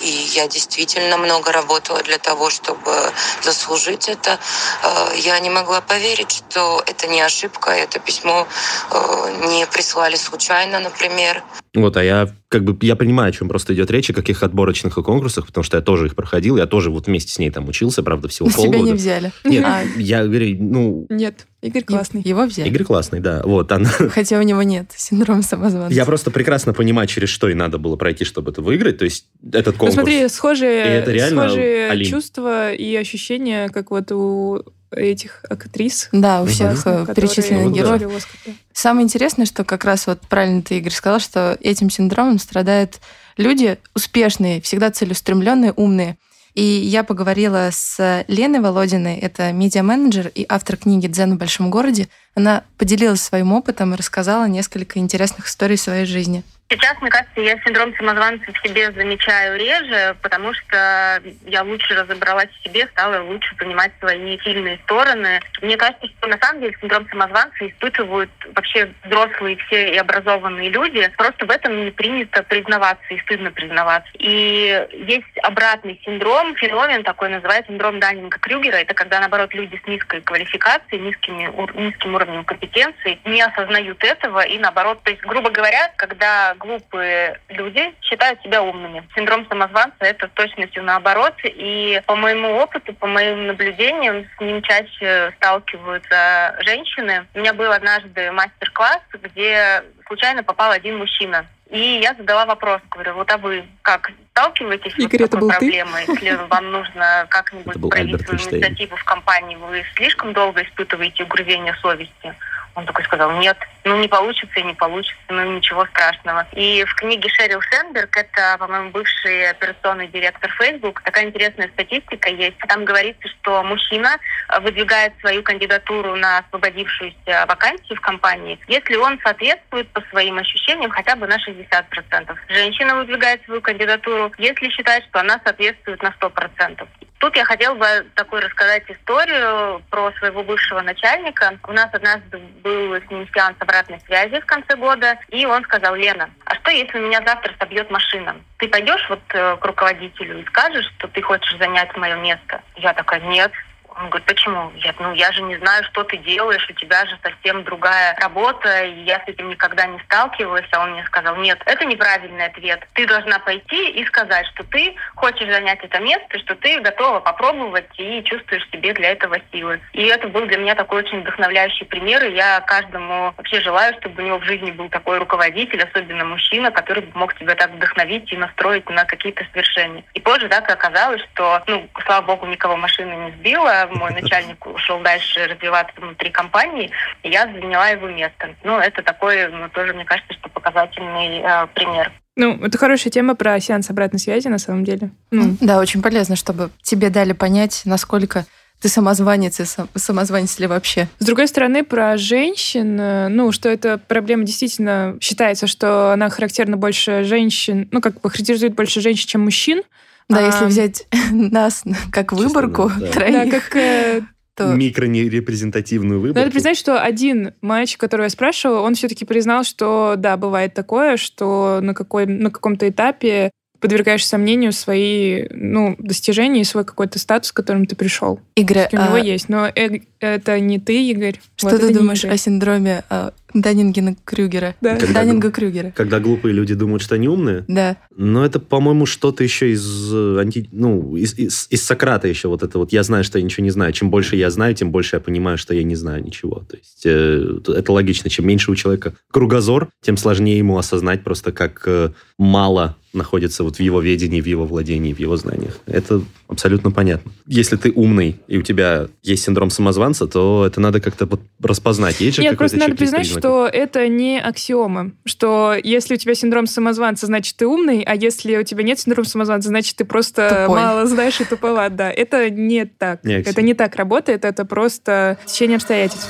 И 0.01 0.07
я 0.07 0.47
действительно 0.47 1.17
много 1.17 1.51
работала 1.51 2.01
для 2.03 2.17
того, 2.17 2.49
чтобы 2.49 3.13
заслужить 3.41 4.09
это. 4.09 4.39
Э, 4.83 5.13
Я 5.17 5.39
не 5.39 5.49
могла 5.49 5.81
поверить, 5.81 6.43
что 6.49 6.83
это 6.85 7.07
не 7.07 7.21
ошибка, 7.21 7.71
это 7.71 7.99
письмо 7.99 8.47
э, 8.91 9.45
не 9.47 9.65
прислали 9.67 10.15
случайно, 10.15 10.79
например. 10.79 11.43
Вот, 11.75 11.97
а 11.97 12.03
я 12.03 12.29
как 12.49 12.63
бы, 12.63 12.77
я 12.81 12.95
понимаю, 12.95 13.29
о 13.29 13.31
чем 13.31 13.49
просто 13.49 13.73
идет 13.73 13.91
речь, 13.91 14.09
о 14.09 14.13
каких 14.13 14.41
отборочных 14.43 14.97
и 14.97 15.03
конкурсах, 15.03 15.47
потому 15.47 15.63
что 15.63 15.77
я 15.77 15.81
тоже 15.83 16.05
их 16.07 16.15
проходил, 16.15 16.57
я 16.57 16.65
тоже 16.65 16.89
вот 16.91 17.07
вместе 17.07 17.31
с 17.33 17.39
ней 17.39 17.51
там 17.51 17.67
учился, 17.67 18.03
правда, 18.03 18.27
всего 18.27 18.49
себя 18.49 18.63
полгода. 18.63 18.83
не 18.83 18.93
взяли. 18.93 19.31
Нет, 19.43 19.65
А, 19.65 19.83
я 19.97 20.23
говорю, 20.25 20.55
ну, 20.59 21.05
Нет, 21.09 21.45
Игорь 21.61 21.83
классный. 21.83 22.21
Его 22.21 22.45
взяли. 22.45 22.69
Игорь 22.69 22.83
классный, 22.83 23.19
да. 23.19 23.41
Вот, 23.43 23.71
она... 23.71 23.89
Хотя 24.11 24.39
у 24.39 24.43
него 24.43 24.63
нет 24.63 24.91
синдрома 24.95 25.41
самозванца. 25.41 25.93
Я 25.93 26.05
просто 26.05 26.31
прекрасно 26.31 26.73
понимаю, 26.73 27.07
через 27.07 27.29
что 27.29 27.49
и 27.49 27.53
надо 27.53 27.77
было 27.77 27.95
пройти, 27.95 28.25
чтобы 28.25 28.51
это 28.51 28.61
выиграть. 28.61 28.97
То 28.99 29.05
есть 29.05 29.25
этот 29.51 29.75
Ну 29.75 29.79
конкурс... 29.79 29.93
смотри, 29.93 30.27
схожие, 30.29 30.85
И 30.85 30.89
это 30.89 31.11
реально 31.11 31.47
схожие 31.49 32.05
чувства 32.05 32.71
и 32.71 32.95
ощущения, 32.95 33.69
как 33.69 33.91
вот 33.91 34.11
у 34.11 34.63
этих 34.91 35.43
актрис. 35.49 36.09
Да, 36.11 36.41
у 36.41 36.45
всех 36.45 36.79
э, 36.85 37.05
которые 37.05 37.15
перечисленных 37.15 37.65
Ну 37.65 37.71
героев. 37.71 38.01
получили 38.01 38.17
Оскар, 38.17 38.39
да. 38.45 38.51
Самое 38.73 39.03
интересное, 39.05 39.45
что 39.45 39.63
как 39.63 39.83
раз 39.83 40.07
вот 40.07 40.21
правильно 40.21 40.61
ты, 40.61 40.77
Игорь, 40.77 40.93
сказал, 40.93 41.19
что 41.19 41.57
этим 41.61 41.89
синдромом 41.89 42.39
страдают 42.39 42.99
люди 43.37 43.77
успешные, 43.95 44.61
всегда 44.61 44.91
целеустремленные, 44.91 45.73
умные. 45.73 46.17
И 46.53 46.63
я 46.63 47.03
поговорила 47.03 47.69
с 47.71 48.23
Леной 48.27 48.61
Володиной, 48.61 49.17
это 49.17 49.51
медиа-менеджер 49.51 50.31
и 50.33 50.43
автор 50.49 50.77
книги 50.77 51.05
«Дзен 51.05 51.35
в 51.35 51.37
большом 51.37 51.69
городе». 51.69 52.07
Она 52.37 52.61
поделилась 52.77 53.23
своим 53.23 53.51
опытом 53.51 53.95
и 53.95 53.97
рассказала 53.97 54.45
несколько 54.45 54.99
интересных 54.99 55.47
историй 55.47 55.75
своей 55.75 56.05
жизни. 56.05 56.43
Сейчас, 56.69 57.01
мне 57.01 57.09
кажется, 57.09 57.39
я 57.39 57.57
синдром 57.63 57.95
самозванца 57.95 58.51
в 58.51 58.67
себе 58.67 58.91
замечаю 58.91 59.57
реже, 59.57 60.17
потому 60.21 60.53
что 60.53 61.21
я 61.45 61.63
лучше 61.63 61.95
разобралась 61.95 62.49
в 62.49 62.63
себе, 62.63 62.85
стала 62.87 63.23
лучше 63.23 63.55
понимать 63.55 63.93
свои 63.99 64.37
сильные 64.39 64.77
стороны. 64.83 65.39
Мне 65.61 65.77
кажется, 65.77 66.07
что 66.07 66.27
на 66.27 66.37
самом 66.37 66.59
деле 66.59 66.75
синдром 66.81 67.07
самозванца 67.09 67.67
испытывают 67.67 68.29
вообще 68.53 68.91
взрослые 69.05 69.55
все 69.55 69.93
и 69.93 69.97
образованные 69.97 70.69
люди. 70.69 71.09
Просто 71.17 71.45
в 71.45 71.49
этом 71.51 71.85
не 71.85 71.91
принято 71.91 72.43
признаваться 72.43 73.13
и 73.13 73.19
стыдно 73.21 73.49
признаваться. 73.51 74.11
И 74.15 74.87
есть 75.07 75.37
обратный 75.43 76.01
синдром, 76.03 76.53
феномен 76.57 77.03
такой 77.05 77.29
называется 77.29 77.71
синдром 77.71 77.99
Даннинга-Крюгера. 77.99 78.75
Это 78.75 78.93
когда, 78.93 79.21
наоборот, 79.21 79.53
люди 79.53 79.79
с 79.81 79.87
низкой 79.87 80.19
квалификацией, 80.19 81.01
низкими, 81.01 81.49
низким 81.79 82.13
уровнем 82.13 82.26
компетенции 82.45 83.19
не 83.25 83.41
осознают 83.41 84.03
этого 84.03 84.41
и, 84.41 84.57
наоборот, 84.57 85.01
то 85.03 85.11
есть, 85.11 85.21
грубо 85.23 85.49
говоря, 85.49 85.91
когда 85.97 86.55
глупые 86.55 87.39
люди 87.49 87.93
считают 88.01 88.41
себя 88.41 88.61
умными. 88.61 89.07
Синдром 89.15 89.47
самозванца– 89.47 89.97
это 89.99 90.27
точностью 90.29 90.83
наоборот. 90.83 91.33
И 91.43 92.01
по 92.05 92.15
моему 92.15 92.55
опыту, 92.57 92.93
по 92.93 93.07
моим 93.07 93.47
наблюдениям, 93.47 94.25
с 94.37 94.41
ним 94.41 94.61
чаще 94.61 95.33
сталкиваются 95.37 96.55
женщины. 96.65 97.25
У 97.33 97.39
меня 97.39 97.53
был 97.53 97.71
однажды 97.71 98.31
мастер-класс, 98.31 99.01
где 99.13 99.83
случайно 100.07 100.43
попал 100.43 100.71
один 100.71 100.97
мужчина. 100.97 101.45
И 101.69 101.99
я 102.01 102.13
задала 102.13 102.45
вопрос, 102.45 102.81
говорю, 102.89 103.15
вот 103.15 103.29
а 103.29 103.37
вы 103.37 103.65
как 103.81 104.11
сталкиваетесь 104.31 104.93
вот 104.97 105.03
Игорь, 105.03 105.21
с 105.21 105.23
это 105.23 105.31
такой 105.31 105.41
был 105.41 105.49
ты? 105.49 105.57
проблемой? 105.57 106.05
Если 106.07 106.47
вам 106.47 106.71
нужно 106.71 107.27
как-нибудь 107.29 107.89
проявить 107.89 108.21
свою 108.25 108.39
инициативу 108.39 108.95
в 108.95 109.03
компании, 109.03 109.55
вы 109.57 109.83
слишком 109.95 110.33
долго 110.33 110.63
испытываете 110.63 111.23
угрызение 111.23 111.75
совести? 111.75 112.35
Он 112.75 112.85
такой 112.85 113.03
сказал, 113.05 113.31
нет, 113.39 113.57
ну 113.87 113.97
не 113.99 114.07
получится 114.07 114.59
и 114.59 114.63
не 114.63 114.73
получится, 114.73 115.23
ну 115.29 115.53
ничего 115.53 115.85
страшного. 115.87 116.47
И 116.53 116.83
в 116.83 116.95
книге 116.95 117.29
Шерил 117.29 117.61
Сенберг, 117.71 118.15
это, 118.15 118.57
по-моему, 118.59 118.91
бывший 118.91 119.49
операционный 119.49 120.07
директор 120.07 120.51
Facebook, 120.51 121.01
такая 121.01 121.25
интересная 121.25 121.69
статистика 121.69 122.29
есть. 122.29 122.57
Там 122.67 122.85
говорится, 122.85 123.27
что 123.27 123.63
мужчина 123.63 124.17
э, 124.49 124.59
выдвигает 124.59 125.13
свою 125.19 125.41
кандидатуру 125.43 126.15
на 126.15 126.39
освободившуюся 126.39 127.45
вакансию 127.47 127.97
в 127.97 128.01
компании, 128.01 128.59
если 128.67 128.95
он 128.95 129.19
соответствует 129.23 129.89
по 129.89 130.01
своим 130.09 130.37
ощущениям 130.37 130.91
хотя 130.91 131.15
бы 131.15 131.27
на 131.27 131.37
60%. 131.37 132.35
Женщина 132.49 132.95
выдвигает 132.95 133.43
свою 133.45 133.61
кандидатуру, 133.61 134.31
если 134.37 134.69
считает, 134.69 135.03
что 135.05 135.19
она 135.19 135.39
соответствует 135.43 136.01
на 136.03 136.13
100%. 136.19 136.87
Тут 137.19 137.35
я 137.35 137.45
хотела 137.45 137.73
бы 137.73 137.85
такой 138.13 138.41
рассказать 138.41 138.83
историю 138.89 139.81
про 139.89 140.11
своего 140.19 140.43
бывшего 140.43 140.81
начальника. 140.81 141.57
У 141.67 141.71
нас 141.71 141.89
однажды 141.91 142.37
был 142.63 142.93
с 142.93 143.09
ним 143.09 143.27
сеанс 143.33 143.55
обратной 143.77 143.99
связи 144.05 144.39
в 144.39 144.45
конце 144.45 144.75
года, 144.75 145.17
и 145.29 145.45
он 145.45 145.63
сказал, 145.63 145.95
Лена, 145.95 146.29
а 146.45 146.55
что 146.55 146.71
если 146.71 146.99
меня 146.99 147.21
завтра 147.25 147.53
собьет 147.59 147.89
машина? 147.91 148.35
Ты 148.57 148.67
пойдешь 148.67 149.05
вот 149.09 149.21
э, 149.29 149.57
к 149.57 149.65
руководителю 149.65 150.39
и 150.39 150.45
скажешь, 150.45 150.91
что 150.97 151.07
ты 151.07 151.21
хочешь 151.21 151.57
занять 151.57 151.95
мое 151.95 152.15
место? 152.15 152.61
Я 152.75 152.93
такая, 152.93 153.19
нет, 153.21 153.51
Он 153.99 154.09
говорит, 154.09 154.27
почему? 154.27 154.71
Я, 154.75 154.93
ну, 154.99 155.13
я 155.13 155.31
же 155.31 155.41
не 155.41 155.57
знаю, 155.57 155.83
что 155.85 156.03
ты 156.03 156.17
делаешь, 156.17 156.65
у 156.69 156.73
тебя 156.73 157.05
же 157.05 157.17
совсем 157.23 157.63
другая 157.63 158.15
работа, 158.21 158.83
и 158.83 159.03
я 159.03 159.19
с 159.19 159.27
этим 159.27 159.49
никогда 159.49 159.85
не 159.87 159.99
сталкивалась. 160.01 160.67
А 160.71 160.83
он 160.83 160.91
мне 160.91 161.03
сказал, 161.05 161.35
нет, 161.37 161.59
это 161.65 161.83
неправильный 161.85 162.45
ответ. 162.45 162.85
Ты 162.93 163.07
должна 163.07 163.39
пойти 163.39 163.89
и 163.89 164.05
сказать, 164.05 164.45
что 164.53 164.63
ты 164.65 164.95
хочешь 165.15 165.51
занять 165.51 165.79
это 165.83 165.99
место, 165.99 166.37
что 166.39 166.55
ты 166.55 166.79
готова 166.81 167.19
попробовать 167.21 167.89
и 167.97 168.23
чувствуешь 168.23 168.69
себе 168.71 168.93
для 168.93 169.11
этого 169.11 169.37
силы. 169.51 169.79
И 169.93 170.03
это 170.03 170.27
был 170.27 170.45
для 170.45 170.57
меня 170.57 170.75
такой 170.75 171.03
очень 171.03 171.21
вдохновляющий 171.21 171.85
пример, 171.85 172.23
и 172.25 172.35
я 172.35 172.61
каждому 172.61 173.33
вообще 173.35 173.61
желаю, 173.61 173.95
чтобы 173.99 174.21
у 174.21 174.25
него 174.25 174.37
в 174.39 174.45
жизни 174.45 174.71
был 174.71 174.89
такой 174.89 175.17
руководитель, 175.17 175.81
особенно 175.81 176.25
мужчина, 176.25 176.69
который 176.71 177.09
мог 177.15 177.33
тебя 177.35 177.55
так 177.55 177.71
вдохновить 177.71 178.31
и 178.31 178.37
настроить 178.37 178.87
на 178.89 179.05
какие-то 179.05 179.43
свершения. 179.51 180.03
И 180.13 180.19
позже 180.19 180.47
так 180.49 180.69
оказалось, 180.69 181.21
что, 181.33 181.63
ну, 181.67 181.89
слава 182.05 182.25
богу, 182.25 182.45
никого 182.45 182.77
машина 182.77 183.13
не 183.13 183.31
сбила, 183.31 183.86
мой 183.91 184.11
начальник 184.13 184.65
ушел 184.65 184.99
дальше 185.01 185.45
развиваться 185.47 185.93
внутри 185.99 186.29
компании, 186.29 186.91
и 187.23 187.29
я 187.29 187.43
заняла 187.45 187.89
его 187.89 188.07
место. 188.07 188.49
Ну, 188.63 188.77
это 188.77 189.01
такой, 189.03 189.47
ну, 189.49 189.69
тоже, 189.69 189.93
мне 189.93 190.05
кажется, 190.05 190.33
что 190.33 190.49
показательный 190.49 191.41
э, 191.41 191.67
пример. 191.73 192.11
Ну, 192.35 192.63
это 192.63 192.77
хорошая 192.77 193.11
тема 193.11 193.35
про 193.35 193.59
сеанс 193.59 193.89
обратной 193.89 194.19
связи, 194.19 194.47
на 194.47 194.59
самом 194.59 194.83
деле. 194.83 195.09
Ну, 195.31 195.57
Да, 195.59 195.79
очень 195.79 196.01
полезно, 196.01 196.35
чтобы 196.35 196.69
тебе 196.83 197.09
дали 197.09 197.33
понять, 197.33 197.81
насколько 197.85 198.45
ты 198.79 198.89
самозванец 198.89 199.59
и 199.59 199.65
сам- 199.65 199.89
самозванец 199.95 200.59
ли 200.59 200.67
вообще. 200.67 201.07
С 201.17 201.25
другой 201.25 201.47
стороны, 201.47 201.83
про 201.83 202.15
женщин, 202.17 202.99
э, 202.99 203.27
ну, 203.27 203.51
что 203.51 203.69
эта 203.69 203.97
проблема 203.97 204.43
действительно 204.43 205.17
считается, 205.19 205.65
что 205.65 206.11
она 206.13 206.29
характерна 206.29 206.77
больше 206.77 207.23
женщин, 207.23 207.87
ну, 207.91 208.01
как 208.01 208.21
бы 208.21 208.29
характеризует 208.29 208.75
больше 208.75 209.01
женщин, 209.01 209.27
чем 209.27 209.41
мужчин. 209.41 209.81
Да, 210.29 210.39
А, 210.39 210.41
если 210.41 210.65
взять 210.65 211.07
нас 211.31 211.83
как 212.11 212.33
выборку 212.33 212.91
да. 212.99 213.07
Да, 213.07 213.11
троих, 213.11 213.51
как... 213.51 213.75
э, 213.75 214.21
то 214.55 214.73
Микронерепрезентативную 214.73 216.19
выборку. 216.19 216.39
Надо 216.39 216.51
признать, 216.51 216.77
что 216.77 216.99
один 216.99 217.53
мальчик, 217.61 217.99
которого 217.99 218.25
я 218.25 218.29
спрашивала, 218.29 218.81
он 218.81 218.95
все-таки 218.95 219.23
признал, 219.23 219.63
что 219.63 220.15
да, 220.17 220.35
бывает 220.35 220.73
такое, 220.73 221.17
что 221.17 221.79
на, 221.81 221.93
какой, 221.93 222.25
на 222.25 222.49
каком-то 222.49 222.89
этапе 222.89 223.51
подвергаешь 223.79 224.25
сомнению 224.25 224.71
свои 224.71 225.47
ну, 225.51 225.95
достижения 225.99 226.61
и 226.61 226.65
свой 226.65 226.83
какой-то 226.83 227.19
статус, 227.19 227.51
к 227.51 227.55
которому 227.55 227.85
ты 227.85 227.95
пришел. 227.95 228.39
Игорь, 228.55 228.87
У 228.91 228.95
него 228.95 229.13
а 229.13 229.19
есть. 229.19 229.49
Но 229.49 229.67
э- 229.67 230.01
это 230.19 230.59
не 230.59 230.79
ты, 230.79 231.09
Игорь. 231.11 231.39
что 231.55 231.69
Вот 231.69 231.79
ты 231.81 231.93
думаешь 231.93 232.23
Игорь. 232.23 232.33
о 232.35 232.37
синдроме 232.37 233.03
а, 233.09 233.33
Даннингена-Крюгера? 233.53 234.75
Да. 234.81 234.97
Когда- 234.97 235.13
Даннинга-Крюгера. 235.21 235.91
Когда 235.95 236.19
глупые 236.19 236.53
люди 236.53 236.73
думают, 236.73 237.01
что 237.01 237.15
они 237.15 237.27
умные, 237.27 237.65
Да. 237.67 237.97
но 238.15 238.45
это, 238.45 238.59
по-моему, 238.59 239.05
что-то 239.05 239.43
еще 239.43 239.71
из, 239.71 240.13
э, 240.13 240.39
анти... 240.39 240.67
ну, 240.71 241.15
из, 241.15 241.33
из- 241.37 241.67
из 241.69 241.83
Сократа 241.85 242.27
еще 242.27 242.47
вот 242.47 242.63
это 242.63 242.77
вот 242.79 242.91
«я 242.91 243.03
знаю, 243.03 243.23
что 243.23 243.37
я 243.39 243.45
ничего 243.45 243.63
не 243.63 243.71
знаю». 243.71 243.93
Чем 243.93 244.09
больше 244.09 244.35
я 244.35 244.49
знаю, 244.49 244.73
тем 244.75 244.91
больше 244.91 245.15
я 245.15 245.19
понимаю, 245.19 245.57
что 245.57 245.73
я 245.73 245.83
не 245.83 245.95
знаю 245.95 246.23
ничего. 246.23 246.63
То 246.69 246.77
есть 246.77 247.03
э, 247.05 247.59
это 247.67 247.91
логично. 247.91 248.29
Чем 248.29 248.47
меньше 248.47 248.71
у 248.71 248.75
человека 248.75 249.13
кругозор, 249.31 249.89
тем 250.01 250.17
сложнее 250.17 250.57
ему 250.57 250.77
осознать 250.77 251.23
просто, 251.23 251.51
как 251.51 251.83
э, 251.85 252.11
мало 252.37 252.95
находится 253.13 253.63
вот 253.63 253.77
в 253.77 253.79
его 253.79 253.99
ведении, 254.01 254.41
в 254.41 254.45
его 254.45 254.65
владении, 254.65 255.13
в 255.13 255.19
его 255.19 255.37
знаниях. 255.37 255.79
Это 255.87 256.21
абсолютно 256.47 256.91
понятно. 256.91 257.31
Если 257.47 257.75
ты 257.75 257.91
умный, 257.91 258.35
и 258.47 258.57
у 258.57 258.61
тебя 258.61 259.07
есть 259.23 259.43
синдром 259.43 259.69
самозванца, 259.71 260.06
то 260.13 260.65
это 260.65 260.79
надо 260.79 261.01
как-то 261.01 261.25
вот 261.25 261.41
распознать. 261.61 262.19
Есть 262.21 262.37
Нет, 262.39 262.57
просто 262.57 262.77
надо 262.77 262.95
признать, 262.95 263.23
признаков? 263.23 263.41
что 263.41 263.67
это 263.67 264.07
не 264.07 264.39
аксиома. 264.39 265.11
Что 265.25 265.75
если 265.83 266.13
у 266.15 266.17
тебя 266.17 266.33
синдром 266.33 266.67
самозванца, 266.67 267.25
значит, 267.25 267.57
ты 267.57 267.67
умный, 267.67 268.03
а 268.03 268.15
если 268.15 268.57
у 268.57 268.63
тебя 268.63 268.83
нет 268.83 268.99
синдрома 268.99 269.27
самозванца, 269.27 269.69
значит, 269.69 269.95
ты 269.95 270.05
просто 270.05 270.65
Тупой. 270.65 270.81
мало 270.81 271.05
знаешь 271.05 271.39
и 271.41 271.45
туповат. 271.45 271.95
Да, 271.95 272.11
это 272.11 272.49
не 272.49 272.85
так. 272.85 273.23
Не 273.23 273.41
это 273.41 273.61
не 273.61 273.73
так 273.73 273.95
работает, 273.95 274.45
это 274.45 274.65
просто 274.65 275.37
течение 275.45 275.75
обстоятельств. 275.77 276.29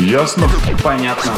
Ясно? 0.00 0.48
Понятно. 0.82 1.32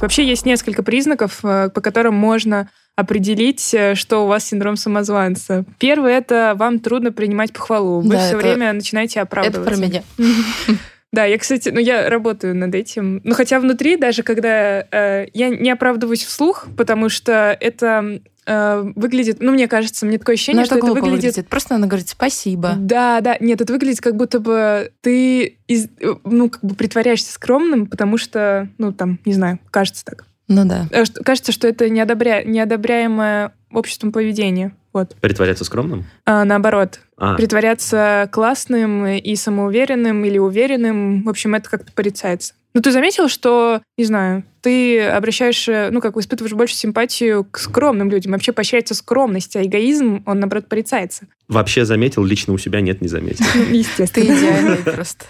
Вообще 0.00 0.24
есть 0.24 0.46
несколько 0.46 0.82
признаков, 0.82 1.40
э, 1.42 1.70
по 1.70 1.80
которым 1.80 2.14
можно 2.14 2.70
определить, 2.98 3.72
э, 3.74 3.94
что 3.94 4.24
у 4.24 4.26
вас 4.26 4.44
синдром 4.44 4.76
самозванца. 4.76 5.64
Первый— 5.78 6.12
это 6.14 6.54
вам 6.56 6.80
трудно 6.80 7.12
принимать 7.12 7.52
похвалу. 7.52 8.00
Вы 8.00 8.10
Да, 8.10 8.18
все 8.18 8.36
это- 8.36 8.38
время 8.38 8.72
начинаете 8.72 9.20
Это 9.20 9.22
оправдываться. 9.22 9.70
про 9.70 9.76
меня. 9.80 10.02
Да, 11.10 11.24
я, 11.24 11.38
кстати, 11.38 11.70
ну 11.70 11.80
я 11.80 12.10
работаю 12.10 12.54
над 12.54 12.74
этим. 12.74 13.22
Ну 13.24 13.34
хотя 13.34 13.60
внутри, 13.60 13.96
даже 13.96 14.22
когда 14.22 14.82
э, 14.90 15.26
я 15.32 15.48
не 15.48 15.70
оправдываюсь 15.70 16.22
вслух, 16.22 16.66
потому 16.76 17.08
что 17.08 17.56
это 17.58 18.20
э, 18.44 18.92
выглядит, 18.94 19.38
ну 19.40 19.52
мне 19.52 19.68
кажется, 19.68 20.04
мне 20.04 20.18
такое 20.18 20.34
ощущение, 20.34 20.60
Но 20.60 20.66
что 20.66 20.76
это 20.76 20.84
это 20.86 20.94
выглядит 20.94 21.22
выглядит. 21.24 21.48
Просто 21.48 21.74
надо 21.74 21.86
говорить 21.86 22.10
спасибо. 22.10 22.74
да, 22.76 23.22
да, 23.22 23.38
нет, 23.40 23.58
это 23.62 23.72
выглядит 23.72 24.02
как 24.02 24.16
будто 24.16 24.38
бы 24.38 24.92
ты, 25.00 25.56
из- 25.66 25.88
ну, 26.24 26.50
как 26.50 26.62
бы 26.62 26.74
притворяешься 26.74 27.32
скромным, 27.32 27.86
потому 27.86 28.18
что, 28.18 28.68
ну, 28.76 28.92
там, 28.92 29.18
не 29.24 29.32
знаю, 29.32 29.60
кажется 29.70 30.04
так. 30.04 30.26
Ну 30.48 30.64
да. 30.64 30.86
Э, 30.90 31.04
Кажется, 31.24 31.52
что 31.52 31.68
это 31.68 31.88
неодобря... 31.88 32.42
неодобряемое 32.42 33.52
обществом 33.70 34.12
поведение. 34.12 34.72
Вот. 34.92 35.14
Притворяться 35.20 35.64
скромным? 35.64 36.06
А 36.24 36.44
наоборот, 36.44 37.00
А, 37.18 37.34
притворяться 37.36 38.28
классным 38.32 39.06
и 39.06 39.36
самоуверенным 39.36 40.24
или 40.24 40.38
уверенным, 40.38 41.22
в 41.22 41.28
общем, 41.28 41.54
это 41.54 41.68
как-то 41.68 41.92
порицается. 41.92 42.54
Ну, 42.74 42.82
ты 42.82 42.92
заметил, 42.92 43.28
что, 43.28 43.80
не 43.96 44.04
знаю, 44.04 44.44
ты 44.60 45.00
обращаешь, 45.00 45.66
ну, 45.90 46.00
как 46.00 46.14
бы 46.14 46.20
испытываешь 46.20 46.54
больше 46.54 46.74
симпатию 46.74 47.44
к 47.44 47.58
скромным 47.58 48.10
людям. 48.10 48.32
Вообще 48.32 48.52
поощряется 48.52 48.94
скромность, 48.94 49.56
а 49.56 49.64
эгоизм, 49.64 50.22
он, 50.26 50.40
наоборот, 50.40 50.68
порицается. 50.68 51.26
вообще 51.48 51.84
заметил, 51.84 52.24
лично 52.24 52.52
у 52.52 52.58
себя 52.58 52.80
нет, 52.80 53.00
не 53.00 53.08
заметил. 53.08 53.44
Ну, 53.54 53.64
Ты 53.64 53.76
естественно. 53.76 54.24
идеальный 54.24 54.76
просто. 54.84 55.24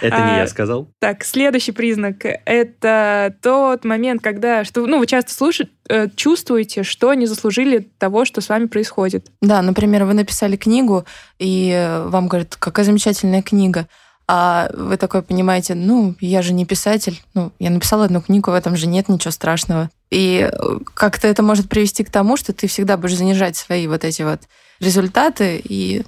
Это 0.00 0.16
не 0.16 0.22
А, 0.22 0.38
я 0.38 0.46
сказал. 0.48 0.88
Так, 0.98 1.24
следующий 1.24 1.72
признак— 1.72 2.24
это 2.44 3.36
тот 3.40 3.84
момент, 3.84 4.20
когда, 4.22 4.64
что, 4.64 4.84
ну, 4.86 4.98
вы 4.98 5.06
часто 5.06 5.32
слушаете, 5.32 5.70
э, 5.88 6.08
чувствуете, 6.16 6.82
что 6.82 7.14
не 7.14 7.26
заслужили 7.26 7.88
того, 7.98 8.24
что 8.24 8.40
с 8.40 8.48
вами 8.48 8.66
происходит. 8.66 9.26
Да, 9.40 9.62
например, 9.62 10.04
вы 10.04 10.14
написали 10.14 10.56
книгу, 10.56 11.04
и 11.38 11.70
э, 11.70 12.08
вам 12.08 12.28
говорят, 12.28 12.56
какая 12.56 12.84
замечательная 12.84 13.42
книга. 13.42 13.86
А 14.32 14.70
вы 14.74 14.96
такой 14.96 15.22
понимаете, 15.22 15.74
ну, 15.74 16.14
я 16.20 16.40
же 16.40 16.52
не 16.52 16.64
писатель, 16.64 17.20
ну, 17.34 17.50
я 17.58 17.68
написала 17.68 18.04
одну 18.04 18.20
книгу, 18.20 18.52
в 18.52 18.54
этом 18.54 18.76
же 18.76 18.86
нет 18.86 19.08
ничего 19.08 19.32
страшного. 19.32 19.90
И 20.10 20.50
э, 20.50 20.78
как-то 20.94 21.28
это 21.28 21.42
может 21.42 21.68
привести 21.68 22.02
к 22.04 22.10
тому, 22.10 22.36
что 22.36 22.52
ты 22.52 22.66
всегда 22.66 22.96
будешь 22.96 23.16
занижать 23.16 23.56
свои 23.56 23.86
вот 23.86 24.04
эти 24.04 24.22
вот 24.22 24.40
результаты, 24.80 25.60
и, 25.62 26.02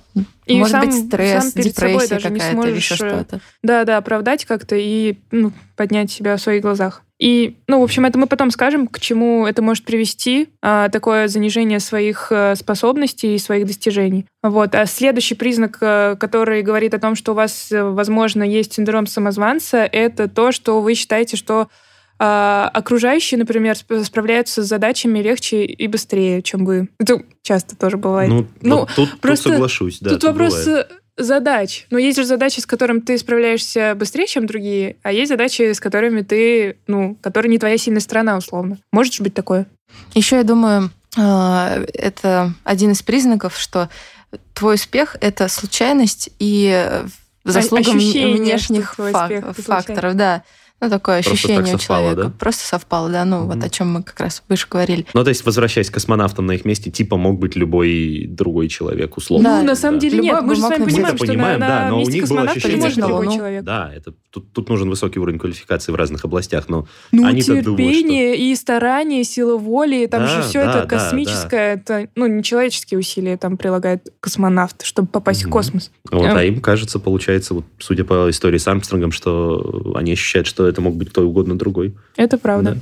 И 0.47 0.56
может 0.56 0.73
сам- 0.73 0.87
быть 0.87 1.06
стресс, 1.06 1.52
сам 1.52 1.62
депрессия 1.62 2.18
какая-то 2.18 2.68
или 2.68 2.76
еще 2.76 2.94
э, 2.94 2.97
что-то. 2.97 3.40
Да, 3.62 3.85
да, 3.85 3.99
оправдать 3.99 4.44
как-то 4.44 4.76
и 4.76 5.18
ну, 5.30 5.52
поднять 5.76 6.11
себя 6.11 6.37
в 6.37 6.40
своих 6.40 6.62
глазах. 6.62 7.02
И, 7.18 7.59
ну, 7.68 7.80
в 7.80 7.85
общем, 7.85 8.04
это 8.04 8.18
мы 8.18 8.26
потом 8.26 8.50
скажем, 8.50 8.88
к 8.88 8.99
чему 8.99 9.47
это 9.47 9.62
может 9.62 9.85
привести, 9.85 10.49
а, 10.61 10.88
такое 10.88 11.28
занижение 11.28 11.78
своих 11.78 12.28
э, 12.32 12.56
способностей 12.56 13.37
и 13.37 13.38
своих 13.38 13.66
достижений. 13.66 14.26
Вот. 14.42 14.75
А 14.75 14.87
следующий 14.87 15.37
признак, 15.37 15.78
который 15.78 16.62
говорит 16.62 16.94
о 16.94 16.99
том, 16.99 17.14
что 17.14 17.32
у 17.32 17.35
вас, 17.37 17.68
возможно, 17.71 18.42
есть 18.42 18.73
синдром 18.73 19.06
самозванца, 19.06 19.85
это 19.85 20.28
то, 20.28 20.50
что 20.50 20.80
вы 20.80 20.94
считаете, 20.94 21.37
что 21.37 21.68
а, 22.25 22.71
окружающие, 22.73 23.37
например, 23.37 23.75
сп- 23.75 24.05
справляются 24.05 24.62
с 24.62 24.67
задачами 24.69 25.19
легче 25.19 25.64
и 25.64 25.88
быстрее, 25.88 26.41
чем 26.41 26.64
вы. 26.64 26.88
Это 27.00 27.21
часто 27.43 27.75
тоже 27.76 27.97
бывает. 27.97 28.31
Ну, 28.31 28.47
Ну, 28.61 28.76
вот 28.81 28.91
тут, 28.95 29.11
тут 29.11 29.21
просто 29.21 29.49
соглашусь. 29.50 29.99
Да, 30.00 30.11
Тут 30.11 30.23
вопрос 30.23 30.55
бывает. 30.64 30.87
задач. 31.17 31.87
Но 31.91 31.99
есть 31.99 32.17
же 32.19 32.25
задачи, 32.25 32.61
с 32.61 32.67
которыми 32.67 33.00
ты 33.00 33.19
справляешься 33.19 33.95
быстрее, 33.97 34.29
чем 34.29 34.47
другие, 34.47 34.95
а 35.02 35.11
есть 35.12 35.31
задачи, 35.31 35.73
с 35.73 35.81
которыми 35.81 36.21
ты, 36.23 36.76
ну, 36.87 37.17
которые 37.21 37.50
не 37.50 37.59
твоя 37.59 37.76
сильная 37.76 38.00
сторона, 38.00 38.37
условно. 38.37 38.79
Может 38.93 39.14
же 39.14 39.25
быть 39.25 39.35
такое? 39.35 39.67
Еще 40.14 40.37
я 40.37 40.45
думаю, 40.45 40.91
а, 41.19 41.76
это 41.93 42.55
один 42.62 42.93
из 42.93 43.02
признаков, 43.02 43.59
что 43.59 43.91
твой 44.55 44.76
успех 44.76 45.17
это 45.21 45.49
случайность 45.49 46.31
и 46.38 46.71
э, 46.73 47.05
заслуга 47.45 47.91
м- 47.91 47.97
ощущение, 47.97 48.37
внешних 48.37 48.95
фак- 48.95 49.55
факторов, 49.57 50.14
да. 50.14 50.45
Ну, 50.82 50.90
такое 50.90 51.22
Просто 51.22 51.32
ощущение 51.34 51.62
так 51.64 51.74
у 51.76 51.78
совпало, 51.78 52.00
человека. 52.10 52.22
да? 52.24 52.32
Просто 52.40 52.66
совпало, 52.66 53.08
да. 53.08 53.24
Ну, 53.24 53.46
вот 53.46 53.56
Мгм. 53.56 53.64
о 53.64 53.68
чем 53.70 53.90
мы 53.92 54.02
как 54.02 54.18
раз 54.18 54.42
выше 54.48 54.66
говорили. 54.68 55.06
Ну, 55.14 55.22
то 55.22 55.28
есть, 55.28 55.46
возвращаясь 55.46 55.90
к 55.90 55.94
космонавтам 55.94 56.46
на 56.46 56.52
их 56.52 56.64
месте, 56.64 56.90
типа 56.90 57.16
мог 57.16 57.38
быть 57.38 57.54
любой 57.54 58.26
другой 58.28 58.66
человек, 58.66 59.16
условно. 59.16 59.48
Да, 59.48 59.60
ну, 59.60 59.66
на 59.68 59.76
самом 59.76 60.00
деле 60.00 60.16
Любой 60.16 60.30
нет. 60.32 60.42
Мы 60.42 60.54
же 60.56 60.60
с 60.60 60.64
вами 60.64 60.84
понимаем, 60.84 61.16
что 61.16 61.26
понимаем, 61.26 61.60
на, 61.60 61.68
да, 61.68 61.80
на 61.84 61.88
но 61.90 61.96
у 61.96 61.98
месте 62.00 62.12
них 62.14 62.22
было 62.22 62.28
космонавта 62.38 62.58
ощущение, 62.58 62.80
может 62.82 62.98
что- 62.98 63.08
любой 63.08 63.26
Ну, 63.26 63.32
человек. 63.36 63.64
Да, 63.64 63.92
это 63.94 64.12
тут, 64.30 64.52
тут 64.52 64.68
нужен 64.70 64.88
высокий 64.90 65.20
уровень 65.20 65.38
квалификации 65.38 65.92
в 65.92 65.94
разных 65.94 66.24
областях, 66.24 66.68
но 66.68 66.86
Ну, 67.12 67.26
Они-то 67.26 67.62
думают, 67.62 67.66
терпение 67.76 68.36
и 68.36 68.54
старание, 68.56 69.22
сила 69.22 69.56
воли, 69.58 70.06
там 70.06 70.22
Да, 70.22 70.26
же 70.26 70.42
все 70.42 70.64
да, 70.64 70.70
это 70.70 70.80
да, 70.80 70.86
космическое, 70.86 71.74
это, 71.74 72.08
ну, 72.16 72.26
нечеловеческие 72.26 72.98
усилия 72.98 73.36
там 73.36 73.56
прилагает 73.56 74.08
космонавт, 74.18 74.82
чтобы 74.84 75.06
попасть 75.06 75.42
Мгм. 75.42 75.50
в 75.50 75.52
космос. 75.52 75.90
вот, 76.10 76.24
Эм. 76.26 76.36
а 76.36 76.42
им 76.44 76.60
кажется, 76.60 76.98
получается, 76.98 77.54
вот, 77.54 77.64
судя 77.78 78.04
по 78.04 78.28
истории 78.28 78.58
с 78.58 78.66
Армстронгом, 78.66 79.12
что 79.12 79.92
они 79.94 80.12
ощущают, 80.12 80.46
что 80.48 80.72
это 80.73 80.81
мог 80.81 80.95
быть 80.95 81.11
кто 81.11 81.23
угодно 81.23 81.57
другой. 81.57 81.95
Это 82.17 82.38
правда. 82.38 82.73
Да. 82.73 82.81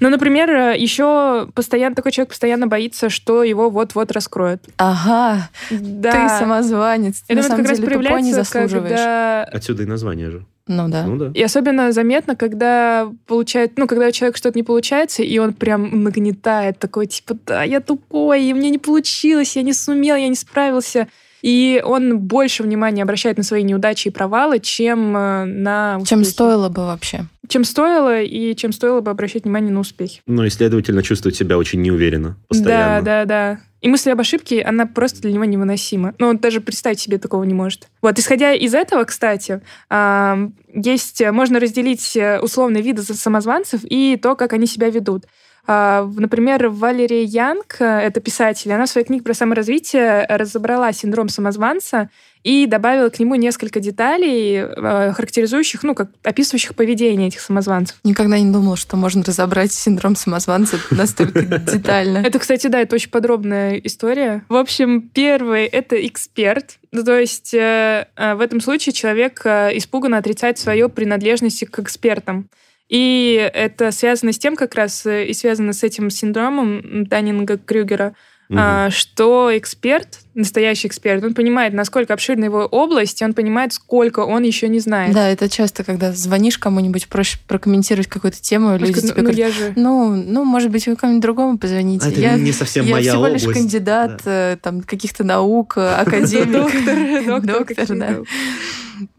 Ну, 0.00 0.08
например, 0.10 0.50
э, 0.50 0.78
еще 0.78 1.48
постоянно 1.54 1.94
такой 1.94 2.12
человек 2.12 2.30
постоянно 2.30 2.66
боится, 2.66 3.08
что 3.10 3.42
его 3.42 3.70
вот-вот 3.70 4.12
раскроют. 4.12 4.62
Ага, 4.76 5.48
Да. 5.70 6.12
ты 6.12 6.38
самозванец. 6.38 7.22
Я 7.28 7.36
на 7.36 7.42
думаю, 7.42 7.48
самом 7.48 7.60
это 7.60 7.62
как 7.62 7.70
раз 7.70 7.78
деле 7.78 7.88
тупой 7.90 8.02
не 8.04 8.08
проявляется, 8.32 8.44
заслуживаешь. 8.52 8.90
когда 8.90 9.44
Отсюда 9.44 9.82
и 9.82 9.86
название 9.86 10.30
же. 10.30 10.44
Ну 10.68 10.88
да. 10.88 11.04
Ну 11.06 11.16
да. 11.16 11.30
И 11.34 11.42
особенно 11.42 11.90
заметно, 11.92 12.36
когда 12.36 13.10
получает, 13.26 13.76
ну, 13.78 13.86
когда 13.88 14.06
у 14.06 14.10
человека 14.12 14.38
что-то 14.38 14.56
не 14.58 14.62
получается, 14.62 15.22
и 15.22 15.38
он 15.38 15.54
прям 15.54 16.04
нагнетает 16.04 16.78
такой, 16.78 17.06
типа, 17.06 17.36
да, 17.46 17.62
я 17.64 17.80
тупой, 17.80 18.44
и 18.44 18.54
мне 18.54 18.70
не 18.70 18.78
получилось, 18.78 19.56
я 19.56 19.62
не 19.62 19.72
сумел, 19.72 20.14
я 20.16 20.28
не 20.28 20.36
справился. 20.36 21.08
И 21.42 21.82
он 21.84 22.18
больше 22.20 22.62
внимания 22.62 23.02
обращает 23.02 23.36
на 23.36 23.42
свои 23.42 23.62
неудачи 23.62 24.08
и 24.08 24.10
провалы, 24.10 24.60
чем 24.60 25.16
э, 25.16 25.44
на 25.44 26.00
Чем 26.06 26.20
успехи. 26.20 26.34
стоило 26.34 26.68
бы 26.68 26.86
вообще. 26.86 27.26
Чем 27.48 27.64
стоило, 27.64 28.20
и 28.22 28.54
чем 28.54 28.72
стоило 28.72 29.00
бы 29.00 29.10
обращать 29.10 29.42
внимание 29.44 29.72
на 29.72 29.80
успехи. 29.80 30.20
Ну 30.26 30.44
и, 30.44 30.50
следовательно, 30.50 31.02
чувствует 31.02 31.34
себя 31.36 31.58
очень 31.58 31.82
неуверенно 31.82 32.28
Да, 32.30 32.36
постоянно. 32.48 33.02
да, 33.04 33.24
да. 33.24 33.58
И 33.80 33.88
мысль 33.88 34.10
об 34.12 34.20
ошибке, 34.20 34.62
она 34.62 34.86
просто 34.86 35.22
для 35.22 35.32
него 35.32 35.44
невыносима. 35.44 36.14
Ну, 36.18 36.28
он 36.28 36.38
даже 36.38 36.60
представить 36.60 37.00
себе 37.00 37.18
такого 37.18 37.42
не 37.42 37.52
может. 37.54 37.88
Вот, 38.00 38.16
исходя 38.16 38.52
из 38.52 38.74
этого, 38.74 39.02
кстати, 39.02 39.60
а, 39.90 40.38
есть, 40.72 41.20
можно 41.32 41.58
разделить 41.58 42.16
э, 42.16 42.38
условные 42.38 42.82
виды 42.84 43.02
самозванцев 43.02 43.80
и 43.82 44.16
то, 44.22 44.36
как 44.36 44.52
они 44.52 44.66
себя 44.68 44.88
ведут. 44.88 45.24
А, 45.66 46.02
в- 46.02 46.20
Например, 46.20 46.68
Валерия 46.68 47.22
Янг, 47.22 47.76
э, 47.80 47.84
это 47.84 48.20
писатель, 48.20 48.72
она 48.72 48.86
в 48.86 48.88
своей 48.90 49.06
книге 49.06 49.22
про 49.22 49.32
саморазвитие 49.34 50.26
разобрала 50.28 50.92
синдром 50.92 51.28
самозванца 51.28 52.10
и 52.42 52.66
добавила 52.66 53.08
к 53.10 53.20
нему 53.20 53.36
несколько 53.36 53.78
деталей, 53.78 54.56
э, 54.56 55.12
характеризующих, 55.12 55.84
ну, 55.84 55.94
как 55.94 56.08
описывающих 56.24 56.74
поведение 56.74 57.28
этих 57.28 57.40
самозванцев. 57.40 57.96
Никогда 58.02 58.40
не 58.40 58.50
думала, 58.50 58.76
что 58.76 58.96
можно 58.96 59.22
разобрать 59.22 59.72
синдром 59.72 60.16
самозванца 60.16 60.78
настолько 60.90 61.42
детально. 61.72 62.18
Это, 62.18 62.40
кстати, 62.40 62.66
да, 62.66 62.80
это 62.80 62.96
очень 62.96 63.10
подробная 63.10 63.76
история. 63.76 64.42
В 64.48 64.56
общем, 64.56 65.02
первый— 65.14 65.64
это 65.66 65.94
эксперт. 66.04 66.78
То 66.90 67.16
есть 67.16 67.54
э, 67.54 68.08
в 68.16 68.40
этом 68.40 68.60
случае 68.60 68.92
человек 68.92 69.46
испуганно 69.46 70.18
отрицает 70.18 70.58
свою 70.58 70.88
принадлежность 70.88 71.64
к 71.66 71.78
экспертам. 71.78 72.48
И 72.92 73.50
это 73.54 73.90
связано 73.90 74.32
с 74.32 74.38
тем, 74.38 74.54
как 74.54 74.74
раз 74.74 75.06
э, 75.06 75.24
и 75.24 75.32
связано 75.32 75.72
с 75.72 75.82
этим 75.82 76.10
синдромом 76.10 77.04
Даннинга-Крюгера, 77.04 78.12
Мгм. 78.50 78.58
а, 78.60 78.90
что 78.90 79.48
эксперт, 79.56 80.18
настоящий 80.34 80.88
эксперт, 80.88 81.22
он 81.24 81.34
понимает, 81.34 81.72
насколько 81.72 82.14
обширна 82.14 82.44
его 82.44 82.60
область, 82.66 83.20
и 83.20 83.24
он 83.24 83.34
понимает, 83.34 83.72
сколько 83.72 84.20
он 84.20 84.42
еще 84.42 84.68
не 84.68 84.80
знает. 84.80 85.14
Да, 85.14 85.28
это 85.28 85.48
часто, 85.48 85.84
когда 85.84 86.12
звонишь 86.12 86.58
кому-нибудь, 86.58 87.08
проще 87.08 87.38
прокомментировать 87.46 88.06
какую-то 88.06 88.40
тему, 88.40 88.76
люди 88.76 89.00
тебе 89.00 89.14
ну, 89.16 89.22
говорят, 89.22 89.38
я 89.38 89.50
же... 89.50 89.72
ну, 89.76 90.14
ну, 90.14 90.44
может 90.44 90.70
быть, 90.70 90.86
вы 90.86 90.96
кому-нибудь 90.96 91.22
другому 91.22 91.58
позвоните. 91.58 92.06
А 92.06 92.10
это 92.10 92.20
я 92.20 92.36
не 92.36 92.52
совсем 92.52 92.84
я 92.86 92.92
моя 92.92 93.12
всего 93.12 93.26
лишь 93.26 93.42
область. 93.42 93.60
кандидат 93.60 94.22
э, 94.24 94.56
там 94.60 94.82
каких-то 94.82 95.24
наук, 95.24 95.74
э, 95.76 95.94
академик, 95.94 97.42
Доктор, 97.42 97.86
да. 97.96 98.16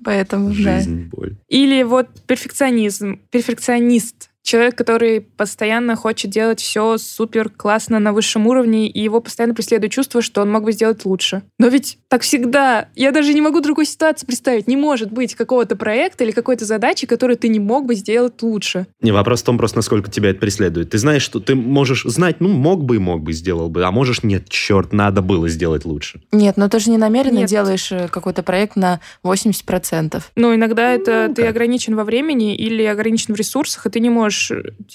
Поэтому, 0.03 0.53
да. 0.53 0.81
Или 1.47 1.83
вот 1.83 2.07
перфекционизм, 2.25 3.19
перфекционист. 3.29 4.29
Человек, 4.43 4.75
который 4.75 5.21
постоянно 5.21 5.95
хочет 5.95 6.29
делать 6.29 6.59
все 6.59 6.97
супер 6.97 7.49
классно 7.49 7.99
на 7.99 8.11
высшем 8.11 8.45
уровне, 8.45 8.89
и 8.89 9.01
его 9.01 9.21
постоянно 9.21 9.55
преследует 9.55 9.93
чувство, 9.93 10.21
что 10.21 10.41
он 10.41 10.51
мог 10.51 10.63
бы 10.65 10.73
сделать 10.73 11.05
лучше. 11.05 11.43
Но 11.59 11.67
ведь 11.67 11.97
так 12.09 12.21
всегда. 12.23 12.89
Я 12.95 13.11
даже 13.11 13.33
не 13.33 13.41
могу 13.41 13.61
другой 13.61 13.85
ситуации 13.85 14.25
представить. 14.25 14.67
Не 14.67 14.75
может 14.75 15.11
быть 15.11 15.33
какого-то 15.35 15.75
проекта 15.77 16.25
или 16.25 16.31
какой-то 16.31 16.65
задачи, 16.65 17.07
которую 17.07 17.37
ты 17.37 17.47
не 17.47 17.59
мог 17.59 17.85
бы 17.85 17.95
сделать 17.95 18.41
лучше. 18.41 18.85
Не, 19.01 19.11
вопрос 19.11 19.41
в 19.41 19.45
том 19.45 19.57
просто, 19.57 19.77
насколько 19.77 20.11
тебя 20.11 20.31
это 20.31 20.39
преследует. 20.39 20.89
Ты 20.89 20.97
знаешь, 20.97 21.21
что 21.23 21.39
ты 21.39 21.55
можешь 21.55 22.03
знать, 22.03 22.41
ну, 22.41 22.49
мог 22.49 22.83
бы 22.83 22.97
и 22.97 22.99
мог 22.99 23.21
бы, 23.23 23.31
сделал 23.31 23.69
бы, 23.69 23.85
а 23.85 23.91
можешь, 23.91 24.23
нет, 24.23 24.49
черт, 24.49 24.91
надо 24.91 25.21
было 25.21 25.47
сделать 25.47 25.85
лучше. 25.85 26.21
Нет, 26.33 26.57
но 26.57 26.67
ты 26.67 26.79
же 26.79 26.91
не 26.91 26.97
намеренно 26.97 27.39
Нет. 27.39 27.49
делаешь 27.49 27.91
э, 27.93 28.09
какой-то 28.09 28.43
проект 28.43 28.75
на 28.75 28.99
80%. 29.23 30.21
Но 30.35 30.53
иногда 30.53 30.91
это 30.91 31.27
Ну, 31.29 31.33
ты 31.35 31.41
как. 31.43 31.51
ограничен 31.51 31.95
во 31.95 32.03
времени 32.03 32.55
или 32.55 32.83
ограничен 32.83 33.33
в 33.33 33.37
ресурсах, 33.37 33.85
и 33.85 33.89
ты 33.89 33.99
не 33.99 34.09
можешь 34.09 34.32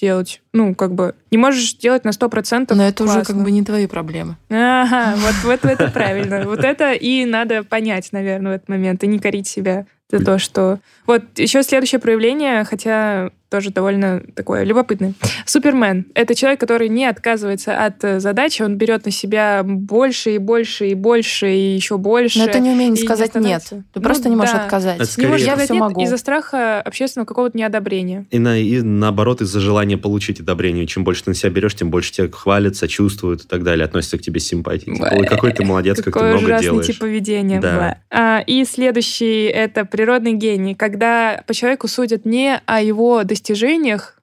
делать, 0.01 0.43
ну, 0.53 0.75
как 0.75 0.95
бы, 0.95 1.15
не 1.31 1.39
можешь 1.39 1.75
делать 1.75 2.05
на 2.05 2.11
100% 2.11 2.75
Но 2.75 2.87
это 2.87 3.05
уже 3.05 3.15
как 3.15 3.27
классно. 3.27 3.45
бы 3.45 3.51
не 3.51 3.65
твои 3.65 3.87
проблемы. 3.87 4.37
Ага, 4.51 5.15
вот, 5.19 5.35
вот 5.45 5.65
это 5.65 5.91
правильно. 5.91 6.45
Вот 6.45 6.61
это 6.61 6.93
и 6.93 7.25
надо 7.25 7.65
понять, 7.65 8.09
наверное, 8.13 8.53
в 8.53 8.55
этот 8.57 8.69
момент, 8.69 9.05
и 9.05 9.07
не 9.07 9.19
корить 9.19 9.47
себя 9.47 9.87
за 10.11 10.25
то, 10.25 10.39
что... 10.39 10.79
Вот 11.07 11.23
еще 11.37 11.63
следующее 11.63 12.01
проявление, 12.01 12.65
хотя 12.65 13.31
тоже 13.51 13.71
довольно 13.71 14.23
такое 14.35 14.65
любопытное. 14.65 15.15
Супермен— 15.47 16.07
это 16.15 16.35
человек, 16.35 16.61
который 16.61 16.89
не 16.89 17.07
отказывается 17.07 17.85
от 17.85 18.05
э, 18.05 18.21
задачи, 18.21 18.63
он 18.63 18.77
берет 18.77 19.05
на 19.07 19.11
себя 19.11 19.63
больше 19.65 20.35
и 20.35 20.39
больше 20.39 20.89
и 20.89 20.95
больше 20.95 21.51
и 21.55 21.75
еще 21.75 21.97
больше. 21.99 22.39
Но 22.39 22.45
это 22.45 22.59
не 22.61 22.71
умение 22.71 22.89
и 22.89 23.01
не 23.01 23.07
сказать 23.07 23.35
нет. 23.37 23.63
Ты 23.71 23.83
Ну 23.95 24.03
просто 24.03 24.29
не 24.29 24.37
можешь 24.37 24.55
да. 24.55 24.65
отказать. 24.65 24.97
Это 24.97 25.05
Не 25.05 25.11
скорее- 25.11 25.29
можешь 25.31 25.47
Я 25.47 25.53
сказать 25.53 25.65
все 25.67 25.75
нет 25.75 25.81
могу. 25.83 26.03
из-за 26.03 26.17
страха 26.19 26.81
общественного 26.83 27.27
какого-то 27.27 27.57
неодобрения. 27.57 28.27
И, 28.31 28.39
на, 28.39 28.59
и 28.59 28.81
наоборот, 28.83 29.41
из-за 29.41 29.61
желания 29.61 29.97
получить 29.97 30.41
одобрение. 30.41 30.87
Чем 30.87 31.05
больше 31.05 31.25
ты 31.25 31.31
на 31.31 31.35
себя 31.35 31.51
берешь, 31.51 31.75
тем 31.75 31.91
больше 31.91 32.13
тебя 32.13 32.29
хвалят, 32.31 32.77
сочувствуют 32.77 33.45
и 33.45 33.49
так 33.49 33.63
далее, 33.63 33.85
относятся 33.85 34.19
к 34.19 34.23
тебе 34.23 34.41
с 34.41 34.47
симпатией. 34.47 34.95
Типа, 34.95 35.09
Ой, 35.13 35.27
какой 35.27 35.53
ты 35.53 35.65
молодец, 35.65 36.03
как 36.03 36.15
ты 36.15 36.23
много 36.23 36.59
делаешь. 36.61 36.87
тип 36.87 36.99
поведения. 36.99 37.61
Да. 37.61 37.99
А, 38.11 38.43
и 38.47 38.65
следующий— 38.65 39.45
это 39.47 39.85
природный 39.85 40.35
гений, 40.35 40.75
когда 40.75 41.43
по 41.47 41.55
человеку 41.55 41.89
судят 41.89 42.25
не 42.25 42.61
о 42.67 42.81
его 42.83 43.25
достижениях 43.25 43.38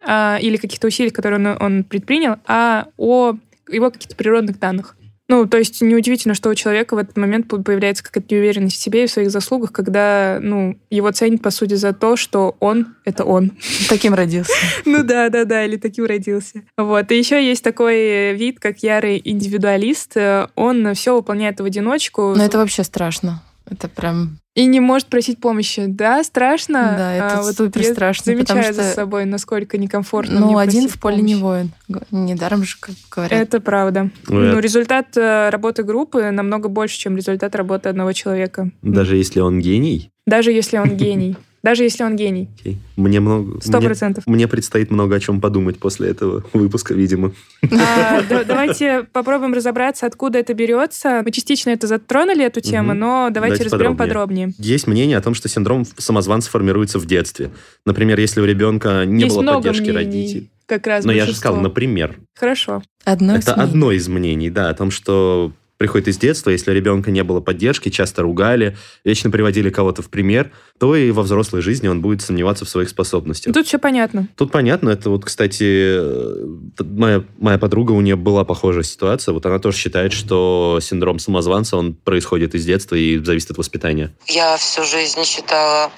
а, 0.01 0.37
или 0.41 0.57
каких-то 0.57 0.87
усилиях, 0.87 1.13
которые 1.13 1.39
он, 1.39 1.57
он 1.59 1.83
предпринял, 1.83 2.37
а 2.45 2.87
о 2.97 3.35
его 3.69 3.91
каких-то 3.91 4.15
природных 4.15 4.59
данных. 4.59 4.95
Ну, 5.27 5.47
то 5.47 5.57
есть 5.57 5.81
неудивительно, 5.81 6.35
что 6.35 6.49
у 6.49 6.55
человека 6.55 6.93
в 6.93 6.99
этот 6.99 7.17
момент 7.17 7.47
по- 7.47 7.57
появляется 7.57 8.03
какая-то 8.03 8.33
неуверенность 8.35 8.75
в 8.75 8.79
себе 8.79 9.03
и 9.03 9.07
в 9.07 9.11
своих 9.11 9.31
заслугах, 9.31 9.71
когда, 9.71 10.37
ну, 10.39 10.77
его 10.91 11.11
ценят, 11.11 11.41
по 11.41 11.49
сути, 11.49 11.73
за 11.73 11.93
то, 11.93 12.15
что 12.15 12.55
он— 12.59 12.95
это 13.05 13.25
он. 13.25 13.53
Таким 13.89 14.13
родился. 14.13 14.51
Ну 14.85 15.03
да, 15.03 15.29
да, 15.29 15.45
да, 15.45 15.65
или 15.65 15.77
таким 15.77 16.05
родился. 16.05 16.61
Вот. 16.77 17.11
И 17.11 17.17
еще 17.17 17.43
есть 17.43 17.63
такой 17.63 18.35
вид, 18.35 18.59
как 18.59 18.83
ярый 18.83 19.19
индивидуалист. 19.23 20.15
Он 20.55 20.93
все 20.93 21.15
выполняет 21.15 21.59
в 21.59 21.65
одиночку 21.65 22.35
Но 22.35 22.43
это 22.43 22.59
вообще 22.59 22.83
страшно. 22.83 23.41
Это 23.69 23.87
прям... 23.89 24.37
и 24.53 24.65
не 24.67 24.79
может 24.79 25.07
просить 25.07 25.39
помощи. 25.39 25.85
Да, 25.87 26.23
страшно. 26.23 26.95
Да, 26.97 27.13
это 27.13 27.39
А 27.39 27.41
вот 27.41 27.55
супер 27.55 27.81
я 27.81 27.91
страшно, 27.93 28.25
Замечаю 28.25 28.45
потому 28.47 28.73
за 28.73 28.83
что- 28.83 28.93
собой, 28.93 29.25
насколько 29.25 29.77
некомфортно 29.77 30.39
Ну, 30.39 30.45
мне 30.51 30.59
один 30.59 30.87
в 30.87 30.99
поле 30.99 31.21
не 31.21 31.33
помощи. 31.33 31.41
воин. 31.41 31.71
Г- 31.87 32.01
Недаром 32.11 32.63
же, 32.63 32.77
как 32.79 32.93
говорят. 33.09 33.41
Это 33.41 33.59
правда. 33.59 34.09
Ну, 34.27 34.35
Ну, 34.39 34.43
это- 34.45 34.59
результат 34.59 35.17
э, 35.17 35.49
работы 35.49 35.83
группы 35.83 36.29
намного 36.31 36.69
больше, 36.69 36.97
чем 36.99 37.17
результат 37.17 37.55
работы 37.55 37.89
одного 37.89 38.13
человека. 38.13 38.69
Даже 38.83 39.17
если 39.17 39.39
он 39.39 39.59
гений, 39.59 40.11
Даже 40.27 40.51
если 40.51 40.77
он 40.77 40.95
гений. 40.95 41.35
Даже 41.65 41.81
если 41.81 42.03
он 42.03 42.15
гений. 42.15 42.47
окей, 42.59 42.77
мне 42.95 43.19
много... 43.19 43.59
Сто 43.59 43.79
мне- 43.79 43.87
процентов. 43.87 44.23
Мне 44.27 44.47
предстоит 44.47 44.91
много 44.91 45.15
о 45.15 45.19
чем 45.19 45.41
подумать 45.41 45.79
после 45.79 46.09
этого 46.09 46.43
выпуска, 46.53 46.93
видимо. 46.93 47.33
А, 47.63 48.21
да- 48.29 48.43
Давайте 48.43 49.07
попробуем 49.11 49.51
разобраться, 49.53 50.05
откуда 50.05 50.37
это 50.37 50.53
берется. 50.53 51.23
Мы 51.25 51.31
частично 51.31 51.71
это 51.71 51.87
затронули, 51.87 52.45
эту 52.45 52.61
тему, 52.61 52.93
но 52.93 53.29
давайте, 53.31 53.55
Давайте 53.57 53.63
разберем 53.63 53.97
подробнее. 53.97 54.47
подробнее. 54.49 54.73
Есть 54.73 54.85
мнение 54.85 55.17
о 55.17 55.21
том, 55.21 55.33
что 55.33 55.49
синдром 55.49 55.85
самозванца 55.97 56.51
формируется 56.51 56.99
в 56.99 57.07
детстве. 57.07 57.49
Например, 57.83 58.19
если 58.19 58.41
у 58.41 58.45
ребенка 58.45 59.03
не 59.07 59.23
Есть 59.23 59.35
было 59.35 59.55
поддержки 59.55 59.81
мнений, 59.89 59.97
родителей. 59.97 60.49
Как 60.67 60.85
раз 60.85 61.03
Но 61.03 61.11
я 61.11 61.21
же 61.21 61.25
большинство. 61.25 61.49
сказал, 61.49 61.61
например. 61.63 62.15
Хорошо. 62.35 62.83
Одно 63.05 63.35
Это 63.37 63.39
из 63.41 63.47
мнений. 63.55 63.63
одно 63.69 63.91
из 63.91 64.07
мнений, 64.07 64.49
да, 64.51 64.69
о 64.69 64.73
том, 64.75 64.91
что 64.91 65.51
приходит 65.77 66.07
из 66.07 66.17
детства, 66.17 66.49
если 66.49 66.71
у 66.71 66.73
ребенка 66.73 67.11
не 67.11 67.23
было 67.23 67.41
поддержки, 67.41 67.89
часто 67.89 68.21
ругали, 68.21 68.77
вечно 69.03 69.29
приводили 69.29 69.69
кого-то 69.69 70.01
в 70.01 70.09
пример, 70.09 70.51
то 70.79 70.95
и 70.95 71.11
во 71.11 71.23
взрослой 71.23 71.61
жизни 71.61 71.87
он 71.87 72.01
будет 72.01 72.21
сомневаться 72.21 72.65
в 72.65 72.69
своих 72.69 72.89
способностях. 72.89 73.53
Тут 73.53 73.67
все 73.67 73.79
понятно. 73.79 74.27
Тут 74.35 74.51
понятно, 74.51 74.89
это 74.89 75.09
вот, 75.09 75.25
кстати, 75.25 75.97
э, 75.97 76.45
моя, 76.79 77.23
моя 77.37 77.57
подруга, 77.57 77.91
у 77.91 78.01
нее 78.01 78.15
была 78.15 78.45
похожая 78.45 78.83
ситуация, 78.83 79.33
вот 79.33 79.45
она 79.45 79.59
тоже 79.59 79.77
считает, 79.77 80.13
что 80.13 80.79
синдром 80.81 81.19
самозванца, 81.19 81.77
он 81.77 81.93
происходит 81.93 82.55
из 82.55 82.65
детства 82.65 82.95
и 82.95 83.17
зависит 83.17 83.51
от 83.51 83.57
воспитания. 83.57 84.13
Я 84.27 84.57
всю 84.57 84.83
жизнь 84.83 85.23
считала, 85.25 85.91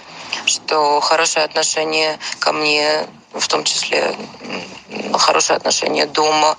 что 0.45 0.99
хорошее 1.01 1.45
отношение 1.45 2.17
ко 2.39 2.53
мне, 2.53 3.05
в 3.39 3.47
том 3.47 3.63
числе 3.63 4.15
м, 4.89 5.13
хорошие 5.17 5.57
отношения 5.57 6.05
дома 6.05 6.57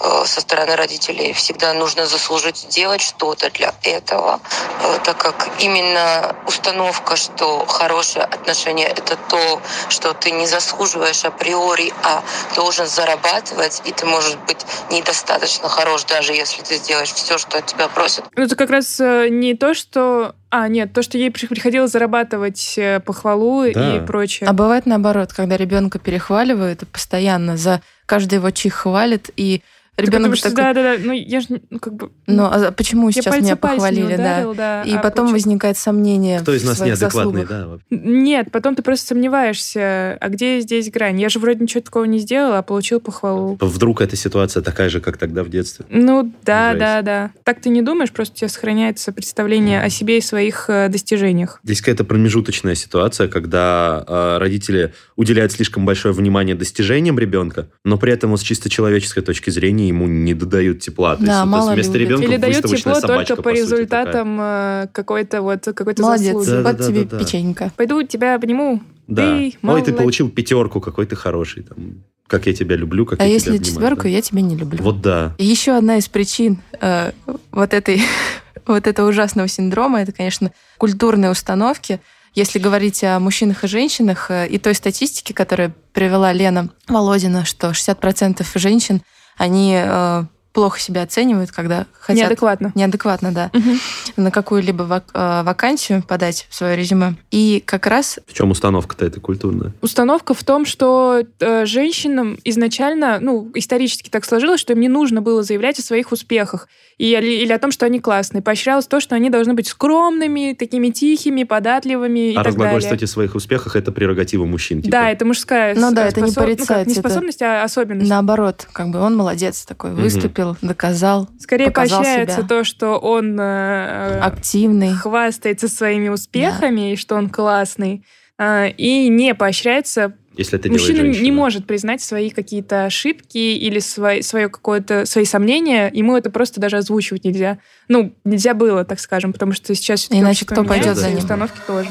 э, 0.00 0.24
со 0.26 0.40
стороны 0.40 0.76
родителей. 0.76 1.32
Всегда 1.32 1.72
нужно 1.74 2.06
заслужить 2.06 2.66
делать 2.68 3.00
что-то 3.00 3.50
для 3.50 3.74
этого, 3.82 4.40
э, 4.82 4.98
так 5.04 5.16
как 5.16 5.48
именно 5.60 6.36
установка, 6.46 7.16
что 7.16 7.64
хорошие 7.66 8.24
отношения— 8.24 8.86
это 8.96 9.16
то, 9.28 9.60
что 9.88 10.12
ты 10.14 10.30
не 10.30 10.46
заслуживаешь 10.46 11.24
априори, 11.24 11.92
а 12.02 12.22
должен 12.54 12.86
зарабатывать, 12.86 13.82
и 13.84 13.92
ты 13.92 14.06
можешь 14.06 14.36
быть 14.46 14.64
недостаточно 14.90 15.68
хорош, 15.68 16.04
даже 16.04 16.32
если 16.32 16.62
ты 16.62 16.76
сделаешь 16.76 17.12
все, 17.12 17.38
что 17.38 17.58
от 17.58 17.66
тебя 17.66 17.88
просят. 17.88 18.24
Ну, 18.36 18.44
это 18.44 18.56
как 18.56 18.70
раз 18.70 19.00
э, 19.00 19.28
не 19.28 19.54
то, 19.54 19.74
что 19.74 20.34
а, 20.56 20.68
нет, 20.68 20.92
то, 20.92 21.02
что 21.02 21.18
ей 21.18 21.32
приходилось 21.32 21.90
зарабатывать 21.90 22.74
э, 22.78 23.00
похвалу 23.00 23.72
да. 23.72 23.96
и 23.96 24.06
прочее. 24.06 24.48
А 24.48 24.52
бывает 24.52 24.86
наоборот, 24.86 25.32
когда 25.32 25.56
ребенка 25.56 25.98
перехваливают 25.98 26.84
и 26.84 26.86
постоянно 26.86 27.56
за 27.56 27.80
каждый 28.06 28.36
его 28.36 28.52
чих 28.52 28.74
хвалит, 28.74 29.30
и 29.36 29.62
Ребенок 29.96 30.36
что, 30.36 30.50
такой... 30.50 30.64
Да, 30.64 30.74
да, 30.74 30.96
да. 30.96 31.02
Ну, 31.04 31.12
я 31.12 31.40
же, 31.40 31.46
ну, 31.70 31.78
как 31.78 31.94
бы... 31.94 32.10
Ну, 32.26 32.44
а 32.44 32.72
почему 32.72 33.10
сейчас 33.12 33.40
меня 33.40 33.54
похвалили, 33.54 34.14
ударил, 34.14 34.54
да? 34.54 34.82
да? 34.84 34.90
И 34.90 34.94
а 34.94 34.98
потом 34.98 35.26
почему? 35.26 35.32
возникает 35.34 35.76
сомнение 35.76 36.40
Кто 36.40 36.52
из 36.52 36.64
нас 36.64 36.80
неадекватный, 36.80 37.46
да? 37.46 37.78
Нет, 37.90 38.50
потом 38.50 38.74
ты 38.74 38.82
просто 38.82 39.08
сомневаешься, 39.08 40.18
а 40.20 40.28
где 40.28 40.60
здесь 40.60 40.90
грань? 40.90 41.20
Я 41.20 41.28
же 41.28 41.38
вроде 41.38 41.60
ничего 41.62 41.80
такого 41.80 42.04
не 42.04 42.18
сделала, 42.18 42.58
а 42.58 42.62
получил 42.62 43.00
похвалу. 43.00 43.56
Вдруг 43.60 44.00
эта 44.00 44.16
ситуация 44.16 44.62
такая 44.62 44.88
же, 44.88 45.00
как 45.00 45.16
тогда 45.16 45.44
в 45.44 45.48
детстве? 45.48 45.84
Ну, 45.88 46.32
да, 46.44 46.72
Жесть. 46.72 46.80
да, 46.80 47.02
да. 47.02 47.30
Так 47.44 47.60
ты 47.60 47.68
не 47.68 47.82
думаешь, 47.82 48.10
просто 48.10 48.34
у 48.34 48.36
тебя 48.38 48.48
сохраняется 48.48 49.12
представление 49.12 49.80
mm. 49.80 49.84
о 49.84 49.90
себе 49.90 50.18
и 50.18 50.20
своих 50.20 50.68
э, 50.68 50.88
достижениях. 50.88 51.60
Здесь 51.62 51.80
какая-то 51.80 52.04
промежуточная 52.04 52.74
ситуация, 52.74 53.28
когда 53.28 54.04
э, 54.06 54.38
родители 54.38 54.92
уделяют 55.14 55.52
слишком 55.52 55.86
большое 55.86 56.12
внимание 56.12 56.56
достижениям 56.56 57.18
ребенка, 57.18 57.68
но 57.84 57.96
при 57.96 58.12
этом 58.12 58.30
вот 58.30 58.40
с 58.40 58.42
чисто 58.42 58.68
человеческой 58.68 59.22
точки 59.22 59.50
зрения 59.50 59.83
они 59.84 59.88
ему 59.88 60.06
не 60.06 60.34
додают 60.34 60.80
тепла. 60.80 61.16
То 61.16 61.24
да, 61.24 61.40
есть, 61.40 61.46
мало 61.46 61.72
то 61.72 61.76
есть 61.76 61.88
вместо 61.88 61.98
ребенка 61.98 62.26
Или 62.26 62.36
дают 62.38 62.64
тепло 62.64 63.00
только 63.00 63.36
по, 63.36 63.42
по 63.42 63.48
результатам 63.50 64.36
такая. 64.36 64.84
Э, 64.84 64.88
какой-то 64.92 65.42
вот 65.42 65.64
какой-то 65.64 66.02
Молодец, 66.02 66.26
заслуги. 66.26 66.48
Да, 66.48 66.62
вот 66.62 66.76
да, 66.76 66.86
тебе 66.86 67.04
да, 67.04 67.18
печенька. 67.18 67.72
Пойду 67.76 68.02
тебя 68.02 68.34
обниму. 68.34 68.82
Да. 69.06 69.38
Ты 69.38 69.54
Ой, 69.62 69.82
ты 69.82 69.92
получил 69.92 70.30
пятерку, 70.30 70.80
какой 70.80 71.06
ты 71.06 71.16
хороший. 71.16 71.62
Там, 71.62 72.02
как 72.26 72.46
я 72.46 72.54
тебя 72.54 72.76
люблю, 72.76 73.04
как 73.04 73.20
а 73.20 73.24
я 73.24 73.32
если 73.34 73.56
тебя 73.56 73.64
четверку, 73.64 74.04
да? 74.04 74.08
я 74.08 74.22
тебя 74.22 74.40
не 74.40 74.56
люблю. 74.56 74.82
Вот 74.82 75.00
да. 75.02 75.34
И 75.38 75.44
еще 75.44 75.72
одна 75.72 75.98
из 75.98 76.08
причин 76.08 76.58
э, 76.80 77.12
вот 77.52 77.74
этой 77.74 78.00
вот 78.66 78.86
этого 78.86 79.08
ужасного 79.08 79.48
синдрома, 79.48 80.00
это, 80.00 80.12
конечно, 80.12 80.50
культурные 80.78 81.30
установки. 81.30 82.00
Если 82.34 82.58
говорить 82.58 83.04
о 83.04 83.20
мужчинах 83.20 83.62
и 83.62 83.68
женщинах, 83.68 84.30
э, 84.30 84.48
и 84.48 84.58
той 84.58 84.74
статистике, 84.74 85.34
которую 85.34 85.74
привела 85.92 86.32
Лена 86.32 86.70
Володина, 86.88 87.44
что 87.44 87.68
60% 87.68 88.44
женщин 88.54 89.02
они 89.36 89.74
э, 89.76 90.24
плохо 90.54 90.80
себя 90.80 91.02
оценивают, 91.02 91.50
когда 91.50 91.86
хотят... 91.92 92.22
Неадекватно. 92.22 92.72
Неадекватно, 92.76 93.32
да. 93.32 93.50
Угу. 93.52 94.22
На 94.22 94.30
какую-либо 94.30 94.84
вак- 94.84 95.10
э, 95.12 95.42
вакансию 95.42 96.02
подать 96.02 96.46
в 96.48 96.54
свое 96.54 96.76
резюме. 96.76 97.16
И 97.32 97.62
как 97.66 97.86
раз... 97.88 98.20
В 98.26 98.32
чем 98.32 98.52
установка-то 98.52 99.04
эта 99.04 99.20
культурная? 99.20 99.72
Установка 99.82 100.32
в 100.32 100.44
том, 100.44 100.64
что 100.64 101.24
э, 101.40 101.66
женщинам 101.66 102.38
изначально, 102.44 103.18
ну, 103.20 103.50
исторически 103.54 104.08
так 104.08 104.24
сложилось, 104.24 104.60
что 104.60 104.72
им 104.72 104.80
не 104.80 104.88
нужно 104.88 105.20
было 105.20 105.42
заявлять 105.42 105.80
о 105.80 105.82
своих 105.82 106.12
успехах 106.12 106.68
и, 106.98 107.10
или 107.10 107.52
о 107.52 107.58
том, 107.58 107.72
что 107.72 107.86
они 107.86 107.98
классные. 107.98 108.40
Поощрялось 108.40 108.86
то, 108.86 109.00
что 109.00 109.16
они 109.16 109.30
должны 109.30 109.54
быть 109.54 109.66
скромными, 109.66 110.54
такими 110.56 110.90
тихими, 110.90 111.42
податливыми 111.42 112.30
и 112.30 112.34
а 112.34 112.38
так 112.38 112.46
разглагольствовать 112.46 113.02
о 113.02 113.06
своих 113.08 113.34
успехах— 113.34 113.74
это 113.76 113.90
прерогатива 113.90 114.44
мужчин. 114.44 114.82
Типа. 114.82 114.92
Да, 114.92 115.10
это 115.10 115.24
мужская 115.24 115.74
Ну 115.74 115.92
да, 115.92 116.06
это 116.06 116.20
не 116.20 116.30
порицается. 116.30 116.74
Ну, 116.74 116.78
как, 116.78 116.86
не 116.86 116.94
способность, 116.94 117.38
это... 117.38 117.62
а 117.62 117.64
особенность. 117.64 118.08
Наоборот, 118.08 118.68
как 118.72 118.90
бы 118.90 119.00
он 119.00 119.16
молодец 119.16 119.64
такой, 119.64 119.92
выступил, 119.94 120.43
угу. 120.52 120.58
доказал, 120.62 121.28
Скорее 121.38 121.70
поощряется 121.70 122.38
себя. 122.38 122.48
то, 122.48 122.64
что 122.64 122.98
он 122.98 123.38
э, 123.38 124.18
активный, 124.20 124.92
хвастается 124.94 125.68
своими 125.68 126.08
успехами, 126.08 126.80
да. 126.80 126.92
и 126.92 126.96
что 126.96 127.16
он 127.16 127.30
классный, 127.30 128.04
э, 128.38 128.70
и 128.70 129.08
не 129.08 129.34
поощряется 129.34 130.14
если 130.36 130.58
это 130.58 130.68
Мужчина 130.68 131.02
не 131.02 131.30
может 131.30 131.64
признать 131.66 132.02
свои 132.02 132.30
какие-то 132.30 132.86
ошибки 132.86 133.38
или 133.38 133.78
свои, 133.78 134.20
свое 134.20 134.48
какое-то, 134.48 135.06
свои 135.06 135.24
сомнения, 135.24 135.90
ему 135.94 136.16
это 136.16 136.28
просто 136.30 136.60
даже 136.60 136.76
озвучивать 136.76 137.24
нельзя. 137.24 137.58
Ну, 137.86 138.14
нельзя 138.24 138.54
было, 138.54 138.84
так 138.84 138.98
скажем, 138.98 139.32
потому 139.32 139.52
что 139.52 139.74
сейчас 139.74 140.08
Иначе 140.10 140.44
кто 140.44 140.64
пойдет 140.64 140.96
за 140.96 141.10
ним? 141.10 141.18
установки 141.18 141.58
тоже. 141.66 141.88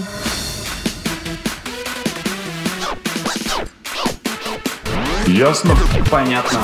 Ясно? 5.28 5.76
Понятно. 6.12 6.60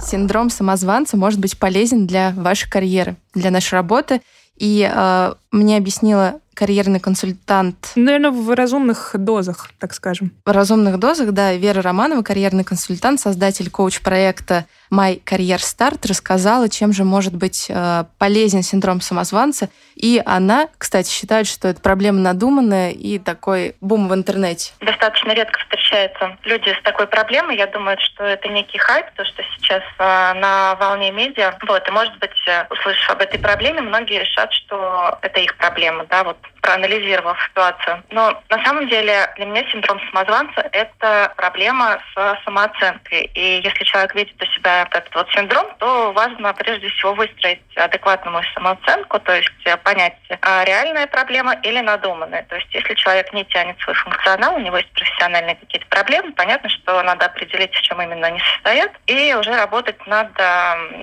Синдром 0.00 0.50
самозванца 0.50 1.16
может 1.16 1.40
быть 1.40 1.58
полезен 1.58 2.06
для 2.06 2.30
вашей 2.32 2.70
карьеры, 2.70 3.16
для 3.34 3.50
нашей 3.50 3.74
работы. 3.74 4.20
И 4.56 4.88
э, 4.90 5.34
мне 5.50 5.76
объяснила 5.76 6.40
карьерный 6.56 6.98
консультант. 6.98 7.92
Наверное, 7.94 8.30
в 8.30 8.54
разумных 8.54 9.10
дозах, 9.14 9.70
так 9.78 9.92
скажем. 9.94 10.32
В 10.44 10.50
разумных 10.50 10.98
дозах, 10.98 11.32
да. 11.32 11.52
Вера 11.52 11.82
Романова, 11.82 12.22
карьерный 12.22 12.64
консультант, 12.64 13.20
создатель 13.20 13.70
коуч-проекта 13.70 14.64
My 14.90 15.22
Career 15.22 15.58
Start, 15.58 16.08
рассказала, 16.08 16.68
чем 16.68 16.92
же 16.92 17.04
может 17.04 17.34
быть 17.34 17.66
э, 17.68 18.04
полезен 18.18 18.62
синдром 18.62 19.00
самозванца. 19.00 19.68
И 19.94 20.22
она, 20.24 20.68
кстати, 20.78 21.10
считает, 21.10 21.46
что 21.46 21.68
это 21.68 21.80
проблема 21.80 22.20
надуманная 22.20 22.90
и 22.90 23.18
такой 23.18 23.76
бум 23.80 24.08
в 24.08 24.14
интернете. 24.14 24.72
Достаточно 24.80 25.32
редко 25.32 25.58
встречаются 25.60 26.36
люди 26.44 26.70
с 26.70 26.82
такой 26.82 27.06
проблемой. 27.06 27.56
Я 27.56 27.66
думаю, 27.66 27.98
что 28.00 28.24
это 28.24 28.48
некий 28.48 28.78
хайп, 28.78 29.06
то, 29.16 29.24
что 29.24 29.42
сейчас 29.56 29.82
э, 29.98 30.02
на 30.40 30.74
волне 30.76 31.10
медиа. 31.12 31.58
Вот, 31.66 31.86
и, 31.86 31.90
может 31.90 32.16
быть, 32.18 32.30
э, 32.46 32.64
услышав 32.70 33.10
об 33.10 33.20
этой 33.20 33.38
проблеме, 33.38 33.82
многие 33.82 34.20
решат, 34.20 34.52
что 34.52 35.18
это 35.22 35.40
их 35.40 35.56
проблема, 35.56 36.06
да, 36.08 36.24
вот 36.24 36.38
проанализировав 36.60 37.40
ситуацию. 37.48 38.02
Но 38.10 38.42
на 38.48 38.64
самом 38.64 38.88
деле 38.88 39.32
для 39.36 39.46
меня 39.46 39.62
синдром 39.70 40.00
самозванца– 40.10 40.68
это 40.72 41.32
проблема 41.36 42.00
с 42.12 42.38
самооценкой. 42.44 43.30
И 43.34 43.60
если 43.62 43.84
человек 43.84 44.14
видит 44.14 44.42
у 44.42 44.46
себя 44.46 44.82
этот 44.82 45.14
вот 45.14 45.30
синдром, 45.30 45.66
то 45.78 46.12
важно 46.12 46.52
прежде 46.54 46.88
всего 46.88 47.14
выстроить 47.14 47.62
адекватную 47.76 48.42
самооценку, 48.54 49.20
то 49.20 49.34
есть 49.34 49.52
понять, 49.84 50.16
а 50.42 50.64
реальная 50.64 51.06
проблема 51.06 51.54
или 51.62 51.80
надуманная. 51.80 52.42
То 52.48 52.56
есть 52.56 52.72
если 52.74 52.94
человек 52.94 53.32
не 53.32 53.44
тянет 53.44 53.78
свой 53.80 53.94
функционал, 53.94 54.56
у 54.56 54.60
него 54.60 54.78
есть 54.78 54.92
профессиональные 54.92 55.56
какие-то 55.56 55.86
проблемы, 55.86 56.32
понятно, 56.32 56.68
что 56.68 57.02
надо 57.02 57.26
определить, 57.26 57.74
в 57.74 57.82
чем 57.82 58.02
именно 58.02 58.26
они 58.26 58.40
состоят, 58.40 58.90
и 59.06 59.34
уже 59.34 59.54
работать 59.54 60.04
над 60.06 60.36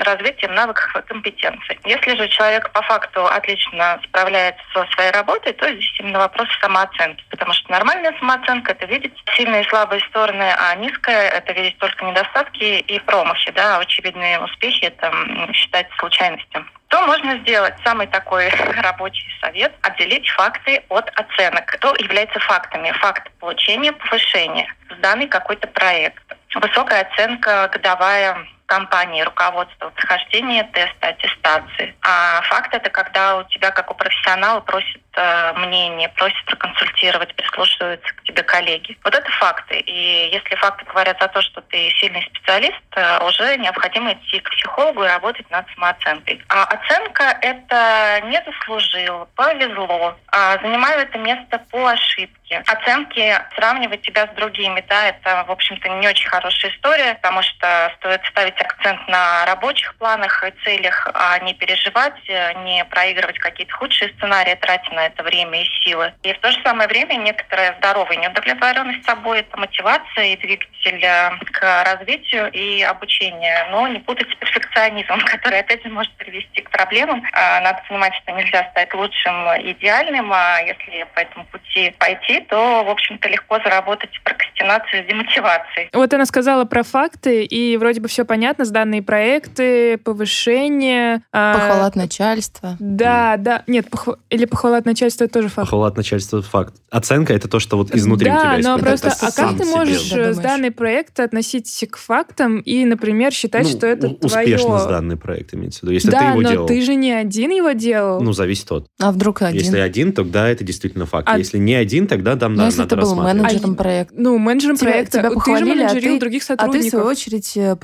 развитием 0.02 0.54
навыков 0.56 0.94
и 0.96 1.02
компетенций. 1.08 1.80
Если 1.86 2.16
же 2.18 2.28
человек 2.28 2.70
по 2.72 2.82
факту 2.82 3.26
отлично 3.26 4.00
справляется 4.04 4.64
со 4.74 4.86
своей 4.94 5.12
работой, 5.12 5.33
то 5.40 5.74
здесь 5.74 6.00
именно 6.00 6.20
вопрос 6.20 6.48
самооценки. 6.62 7.24
Потому 7.30 7.54
что 7.54 7.72
нормальная 7.72 8.14
самооценка– 8.20 8.72
это 8.74 8.86
видеть 8.86 9.14
сильные 9.36 9.64
и 9.64 9.68
слабые 9.68 10.02
стороны, 10.10 10.44
а 10.58 10.76
низкая– 10.76 11.30
это 11.32 11.54
видеть 11.54 11.78
только 11.78 12.06
недостатки 12.06 12.80
и 12.80 13.00
промахи. 13.00 13.52
Да? 13.52 13.78
А 13.78 13.80
очевидные 13.80 14.40
успехи– 14.40 14.82
это 14.86 15.12
считать 15.54 15.88
случайностью. 15.98 16.66
Что 16.88 17.08
можно 17.08 17.38
сделать? 17.40 17.74
Самый 17.84 18.08
такой 18.08 18.50
рабочий 18.84 19.28
совет– 19.42 19.74
отделить 19.82 20.30
факты 20.30 20.84
от 20.90 21.10
оценок. 21.20 21.76
Что 21.80 21.96
является 21.96 22.40
фактами? 22.40 22.92
Факт 22.92 23.32
получения 23.40 23.92
повышения 23.92 24.72
в 24.90 25.00
данный 25.00 25.28
какой-то 25.28 25.68
проект. 25.70 26.24
Высокая 26.54 27.02
оценка 27.02 27.68
годовая 27.74 28.46
компании, 28.66 29.22
руководства, 29.22 29.90
прохождение 29.90 30.64
теста, 30.74 31.08
аттестации. 31.08 31.96
А 32.02 32.42
факт 32.44 32.74
это 32.74 32.90
когда 32.90 33.38
у 33.38 33.44
тебя, 33.46 33.72
как 33.72 33.92
у 33.92 33.94
профессионала, 33.94 34.62
просят 34.62 35.02
э, 35.16 35.54
мнение, 35.54 36.10
просят 36.10 36.44
проконсультировать, 36.46 37.36
прислушиваются 37.36 38.14
к 38.14 38.24
тебе 38.24 38.44
коллеги. 38.44 38.98
Вот 39.04 39.14
это 39.14 39.30
факты. 39.32 39.80
И 39.80 40.30
если 40.32 40.56
факты 40.56 40.86
говорят 40.86 41.20
за 41.22 41.28
то, 41.28 41.42
что 41.42 41.62
ты 41.62 41.90
сильный 42.00 42.24
специалист, 42.34 42.82
э, 42.96 43.28
уже 43.28 43.58
необходимо 43.58 44.14
идти 44.14 44.40
к 44.40 44.50
психологу 44.50 45.04
и 45.04 45.08
работать 45.08 45.50
над 45.52 45.66
самооценкой. 45.76 46.42
А 46.50 46.64
оценка 46.64 47.38
это 47.42 48.22
не 48.26 48.42
заслужил, 48.46 49.28
повезло, 49.36 50.16
а 50.28 50.58
занимаю 50.62 51.02
это 51.02 51.18
место 51.18 51.60
по 51.70 51.88
ошибке. 51.88 52.64
Оценки 52.68 53.36
сравнивать 53.56 54.02
тебя 54.02 54.28
с 54.28 54.36
другими, 54.36 54.84
да, 54.88 55.08
это, 55.08 55.44
в 55.48 55.52
общем-то, 55.52 55.90
не 55.90 56.08
очень 56.08 56.30
хорошая 56.30 56.72
история, 56.72 57.16
потому 57.16 57.42
что 57.42 57.92
стоит 57.98 58.24
ставить 58.26 58.53
делать 58.54 58.62
акцент 58.62 59.08
на 59.08 59.46
рабочих 59.46 59.96
планах 59.96 60.44
и 60.44 60.54
целях, 60.64 61.10
а 61.14 61.40
не 61.40 61.54
переживать, 61.54 62.20
э, 62.28 62.54
не 62.64 62.84
проигрывать 62.86 63.40
какие-то 63.40 63.74
худшие 63.76 64.12
сценарии, 64.18 64.56
тратя 64.56 64.94
на 64.94 65.08
это 65.08 65.24
время 65.24 65.62
и 65.62 65.66
силы. 65.84 66.14
И 66.24 66.34
в 66.34 66.40
то 66.40 66.52
же 66.52 66.58
самое 66.64 66.88
время 66.88 67.16
некоторая 67.16 67.76
здоровая 67.78 68.18
неудовлетворенность 68.18 69.06
собой– 69.06 69.40
это 69.42 69.58
мотивация 69.58 70.26
и 70.26 70.38
двигатель 70.38 71.04
э, 71.04 71.32
к 71.52 71.84
развитию 71.86 72.52
и 72.52 72.82
обучению. 72.82 73.72
Но 73.72 73.88
не 73.88 74.00
путать 74.00 74.30
с 74.32 74.36
перфекционизмом, 74.36 75.22
который, 75.26 75.60
опять 75.60 75.84
же, 75.84 75.90
может 75.90 76.12
привести 76.14 76.62
к 76.62 76.70
проблемам. 76.70 77.24
А, 77.34 77.62
надо 77.62 77.82
понимать, 77.88 78.14
что 78.16 78.32
нельзя 78.32 78.68
стать 78.72 78.94
лучшим 78.94 79.34
идеальным, 79.72 80.32
а 80.34 80.60
если 80.60 81.06
по 81.16 81.20
этому 81.20 81.46
пути 81.46 81.94
пойти, 81.98 82.42
то, 82.42 82.84
в 82.84 82.90
общем-то, 82.90 83.28
легко 83.30 83.60
заработать 83.60 84.12
прокрастинацию 84.24 85.04
с 85.04 85.08
демотивацией. 85.08 85.90
Вот 85.94 86.14
она 86.14 86.26
сказала 86.26 86.66
про 86.66 86.84
факты, 86.84 87.44
и 87.44 87.78
вроде 87.78 88.02
бы 88.02 88.08
все 88.08 88.26
понятно, 88.26 88.43
сданные 88.60 89.02
проекты, 89.02 89.98
повышение. 89.98 91.24
А, 91.32 91.54
похвала 91.54 91.86
от 91.88 91.96
начальства. 91.96 92.78
Да, 92.80 93.38
да. 93.38 93.64
Нет, 93.68 93.90
похв... 93.90 94.10
или 94.30 94.46
похвала 94.46 94.78
от 94.78 94.86
начальства 94.86 95.26
это 95.26 95.34
тоже 95.34 95.48
факт. 95.48 95.68
Похвала 95.68 95.88
от 95.88 95.98
начальства 95.98 96.42
факт. 96.42 96.76
Оценка 96.90 97.34
это 97.34 97.48
то, 97.48 97.60
что 97.60 97.78
вот 97.78 97.94
изнутри 97.96 98.30
да, 98.30 98.56
у 98.56 98.62
тебя 98.62 98.72
но 98.72 98.78
просто, 98.78 99.14
а 99.20 99.32
как 99.32 99.58
ты 99.58 99.66
можешь 99.66 100.02
себе. 100.02 100.34
сданный 100.34 100.72
проект 100.72 101.20
относить 101.20 101.86
к 101.90 101.98
фактам 101.98 102.60
и, 102.60 102.86
например, 102.86 103.32
считать, 103.32 103.64
ну, 103.64 103.70
что 103.70 103.88
это 103.88 104.08
успешно 104.08 104.68
твое... 104.68 104.82
сданный 104.82 105.18
проект 105.18 105.54
имеется 105.54 105.80
в 105.80 105.84
виду, 105.84 105.94
если 105.94 106.12
да, 106.12 106.20
ты 106.20 106.26
его 106.26 106.42
но 106.42 106.52
делал. 106.52 106.68
ты 106.68 106.82
же 106.82 106.96
не 106.96 107.12
один 107.12 107.52
его 107.52 107.72
делал. 107.72 108.22
Ну, 108.22 108.34
зависит 108.34 108.72
от. 108.72 108.88
А 109.00 109.12
вдруг 109.12 109.42
один? 109.42 109.60
Если 109.60 109.78
один, 109.78 110.14
тогда 110.14 110.48
это 110.48 110.64
действительно 110.64 111.06
факт. 111.06 111.28
А... 111.30 111.38
Если 111.38 111.58
не 111.58 111.74
один, 111.74 112.08
тогда 112.08 112.36
там 112.36 112.54
ну, 112.54 112.60
да, 112.60 112.66
если 112.66 112.80
надо 112.80 112.96
ты 112.96 113.02
был 113.02 113.16
менеджером 113.16 113.72
а, 113.72 113.76
проекта. 113.76 114.16
Ну, 114.18 114.38
менеджером 114.38 114.76
тебя, 114.78 114.92
проекта. 114.92 115.20
Тебя 115.20 115.32
похвалили, 115.32 115.64
ты 115.64 115.70
же 115.70 115.76
менеджерил 115.76 116.12
а 116.12 116.14
ты, 116.14 116.20
других 116.20 116.44
а 116.44 116.46
ты, 116.46 116.54
в 116.54 116.58
сотрудников. 116.58 116.90
свою 116.90 117.06
очередь, 117.06 117.58
э, 117.58 117.76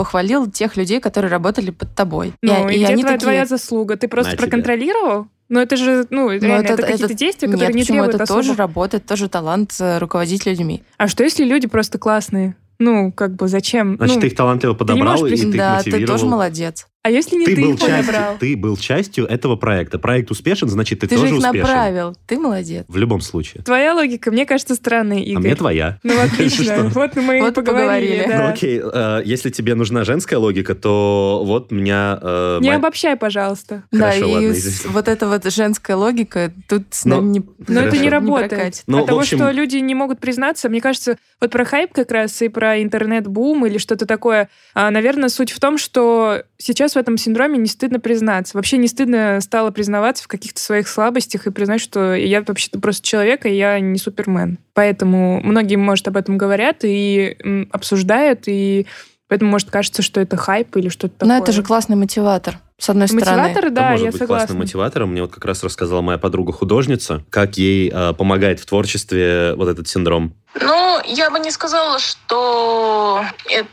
тех 0.51 0.77
людей, 0.77 0.99
которые 0.99 1.31
работали 1.31 1.71
под 1.71 1.93
тобой. 1.95 2.33
Ну, 2.41 2.67
и, 2.69 2.73
и, 2.73 2.75
и 2.77 2.83
где 2.83 2.93
они 2.93 3.01
твоя, 3.01 3.17
такие... 3.17 3.19
твоя 3.19 3.45
заслуга? 3.45 3.97
Ты 3.97 4.07
просто 4.07 4.31
На 4.31 4.37
проконтролировал? 4.37 5.27
Ну, 5.49 5.59
это 5.59 5.77
же, 5.77 6.05
ну, 6.11 6.29
реально, 6.29 6.63
это, 6.63 6.73
это 6.73 6.81
какие-то 6.83 7.05
это, 7.05 7.13
действия, 7.15 7.47
нет, 7.47 7.55
которые 7.55 7.73
не 7.73 7.81
почему? 7.81 7.97
требуют 7.97 8.15
это 8.15 8.23
особо... 8.23 8.39
тоже 8.41 8.53
работает, 8.55 9.05
тоже 9.05 9.29
талант 9.29 9.75
э, 9.79 9.97
руководить 9.97 10.45
людьми. 10.45 10.83
А 10.97 11.07
что, 11.07 11.23
если 11.23 11.43
люди 11.43 11.67
просто 11.67 11.97
классные? 11.97 12.55
Ну, 12.77 13.11
как 13.11 13.35
бы, 13.35 13.47
зачем? 13.47 13.97
Значит, 13.97 14.15
ну, 14.15 14.21
ты 14.21 14.27
их 14.27 14.35
талантливо 14.35 14.73
подобрал, 14.73 15.25
и 15.25 15.35
ты 15.35 15.47
их 15.47 15.57
Да, 15.57 15.77
мотивировал. 15.77 16.05
ты 16.05 16.11
тоже 16.11 16.25
молодец. 16.27 16.87
А 17.01 17.09
если 17.09 17.37
не 17.37 17.45
ты, 17.45 17.55
ты, 17.55 17.61
был 17.61 17.73
их 17.75 17.79
частью, 17.79 17.97
подобрал? 18.05 18.37
ты 18.39 18.57
был 18.57 18.75
частью 18.77 19.25
этого 19.25 19.55
проекта. 19.55 19.99
Проект 19.99 20.31
успешен, 20.31 20.67
значит, 20.67 20.99
ты, 20.99 21.07
Ты 21.07 21.15
тоже 21.15 21.29
же 21.29 21.35
их 21.35 21.39
успешен. 21.39 21.61
направил, 21.61 22.17
ты 22.27 22.37
молодец. 22.37 22.83
В 22.89 22.97
любом 22.97 23.21
случае. 23.21 23.63
Твоя 23.63 23.93
логика, 23.95 24.31
мне 24.31 24.45
кажется, 24.45 24.75
странная, 24.75 25.19
Игорь. 25.19 25.37
А 25.37 25.39
мне 25.39 25.55
твоя. 25.55 25.99
Ну, 26.03 26.19
отлично. 26.21 26.89
Вот 26.93 27.15
мы 27.15 27.47
и 27.47 27.51
поговорили. 27.51 28.25
Ну 28.27 28.47
окей, 28.47 28.81
э, 28.83 29.21
если 29.23 29.49
тебе 29.49 29.75
нужна 29.75 30.03
женская 30.03 30.37
логика, 30.37 30.75
то 30.75 31.41
вот 31.45 31.71
меня... 31.71 32.19
э, 32.21 32.57
Не 32.61 32.71
обобщай, 32.71 33.15
пожалуйста. 33.15 33.83
Да, 33.91 34.11
Хорошо, 34.11 34.39
и 34.41 34.53
вот 34.87 35.07
эта 35.07 35.27
вот 35.27 35.45
женская 35.53 35.95
логика 35.95 36.51
тут 36.67 36.83
с 36.91 37.05
Но- 37.05 37.17
нами 37.21 37.29
не 37.29 37.41
Но 37.69 37.79
это 37.81 37.97
не 37.97 38.09
работает. 38.09 38.83
Ну, 38.87 38.99
От 38.99 39.05
того, 39.07 39.23
что 39.23 39.51
люди 39.51 39.77
не 39.77 39.95
могут 39.95 40.19
признаться, 40.19 40.67
мне 40.67 40.81
кажется, 40.81 41.17
вот 41.39 41.51
про 41.51 41.63
хайп 41.63 41.93
как 41.93 42.11
раз 42.11 42.41
и 42.41 42.49
про 42.49 42.81
интернет-бум 42.83 43.65
или 43.65 43.77
что-то 43.77 44.05
такое, 44.05 44.49
а, 44.73 44.91
наверное, 44.91 45.29
суть 45.29 45.51
в 45.51 45.59
том, 45.61 45.77
что 45.77 46.43
сейчас 46.57 46.88
в 46.93 46.97
этом 46.97 47.17
синдроме 47.17 47.57
не 47.57 47.67
стыдно 47.67 47.99
признаться. 47.99 48.57
Вообще 48.57 48.77
не 48.77 48.87
стыдно 48.87 49.39
стало 49.41 49.71
признаваться 49.71 50.23
в 50.23 50.27
каких-то 50.27 50.59
своих 50.61 50.87
слабостях 50.87 51.47
и 51.47 51.51
признать, 51.51 51.81
что 51.81 52.13
я 52.13 52.41
вообще-то 52.41 52.79
просто 52.79 53.05
человек, 53.05 53.45
и 53.45 53.55
я 53.55 53.79
не 53.79 53.97
супермен. 53.97 54.59
Поэтому 54.73 55.41
многие, 55.41 55.75
может, 55.75 56.07
об 56.07 56.17
этом 56.17 56.37
говорят 56.37 56.83
и 56.83 57.67
обсуждают, 57.71 58.43
и 58.47 58.87
поэтому, 59.27 59.51
может, 59.51 59.69
кажется, 59.69 60.01
что 60.01 60.19
это 60.21 60.37
хайп 60.37 60.75
или 60.77 60.89
что-то 60.89 61.13
такое. 61.19 61.35
Но 61.37 61.43
это 61.43 61.51
же 61.51 61.63
классный 61.63 61.95
мотиватор, 61.95 62.59
с 62.77 62.89
одной 62.89 63.07
стороны. 63.07 63.41
Мотиватор, 63.43 63.65
Это 63.65 63.75
да, 63.75 63.89
может 63.91 64.05
я 64.05 64.11
быть 64.11 64.19
согласна. 64.19 64.47
классным 64.47 64.59
мотиватором. 64.59 65.11
Мне 65.11 65.21
вот 65.21 65.31
как 65.31 65.45
раз 65.45 65.63
рассказала 65.63 66.01
моя 66.01 66.17
подруга-художница, 66.17 67.23
как 67.29 67.57
ей 67.57 67.91
э, 67.93 68.13
помогает 68.13 68.59
в 68.59 68.65
творчестве 68.65 69.53
вот 69.55 69.67
этот 69.67 69.87
синдром. 69.87 70.33
Ну, 70.59 70.99
я 71.05 71.29
бы 71.29 71.39
не 71.39 71.51
сказала, 71.51 71.99
что 71.99 73.23
это 73.49 73.67